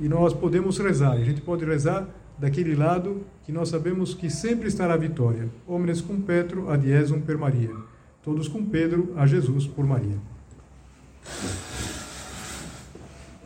E 0.00 0.08
nós 0.08 0.32
podemos 0.32 0.78
rezar, 0.78 1.12
a 1.12 1.24
gente 1.24 1.40
pode 1.40 1.64
rezar 1.64 2.08
daquele 2.38 2.74
lado 2.74 3.22
que 3.44 3.52
nós 3.52 3.68
sabemos 3.68 4.14
que 4.14 4.30
sempre 4.30 4.68
estará 4.68 4.94
a 4.94 4.98
vitória. 4.98 5.48
Homens 5.66 6.00
com 6.00 6.20
Petro, 6.20 6.66
Iesum 6.84 7.20
per 7.20 7.38
Maria. 7.38 7.74
Todos 8.22 8.46
com 8.46 8.64
Pedro, 8.64 9.12
a 9.16 9.26
Jesus 9.26 9.66
por 9.66 9.84
Maria. 9.84 10.16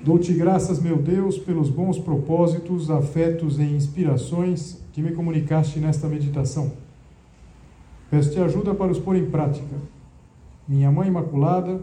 Dou-te 0.02 0.32
graças, 0.34 0.78
meu 0.78 0.98
Deus, 0.98 1.38
pelos 1.38 1.68
bons 1.68 1.98
propósitos, 1.98 2.90
afetos 2.90 3.58
e 3.58 3.62
inspirações 3.62 4.78
que 4.92 5.02
me 5.02 5.12
comunicaste 5.12 5.80
nesta 5.80 6.06
meditação. 6.06 6.72
Peço-te 8.10 8.38
ajuda 8.38 8.74
para 8.74 8.92
os 8.92 8.98
pôr 8.98 9.16
em 9.16 9.28
prática. 9.28 9.76
Minha 10.68 10.92
Mãe 10.92 11.08
Imaculada, 11.08 11.80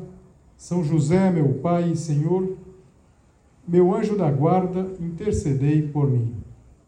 São 0.55 0.83
José, 0.83 1.31
meu 1.31 1.55
Pai 1.55 1.91
e 1.91 1.97
Senhor, 1.97 2.55
meu 3.67 3.93
anjo 3.93 4.15
da 4.15 4.29
guarda, 4.29 4.87
intercedei 4.99 5.81
por 5.81 6.09
mim. 6.09 6.42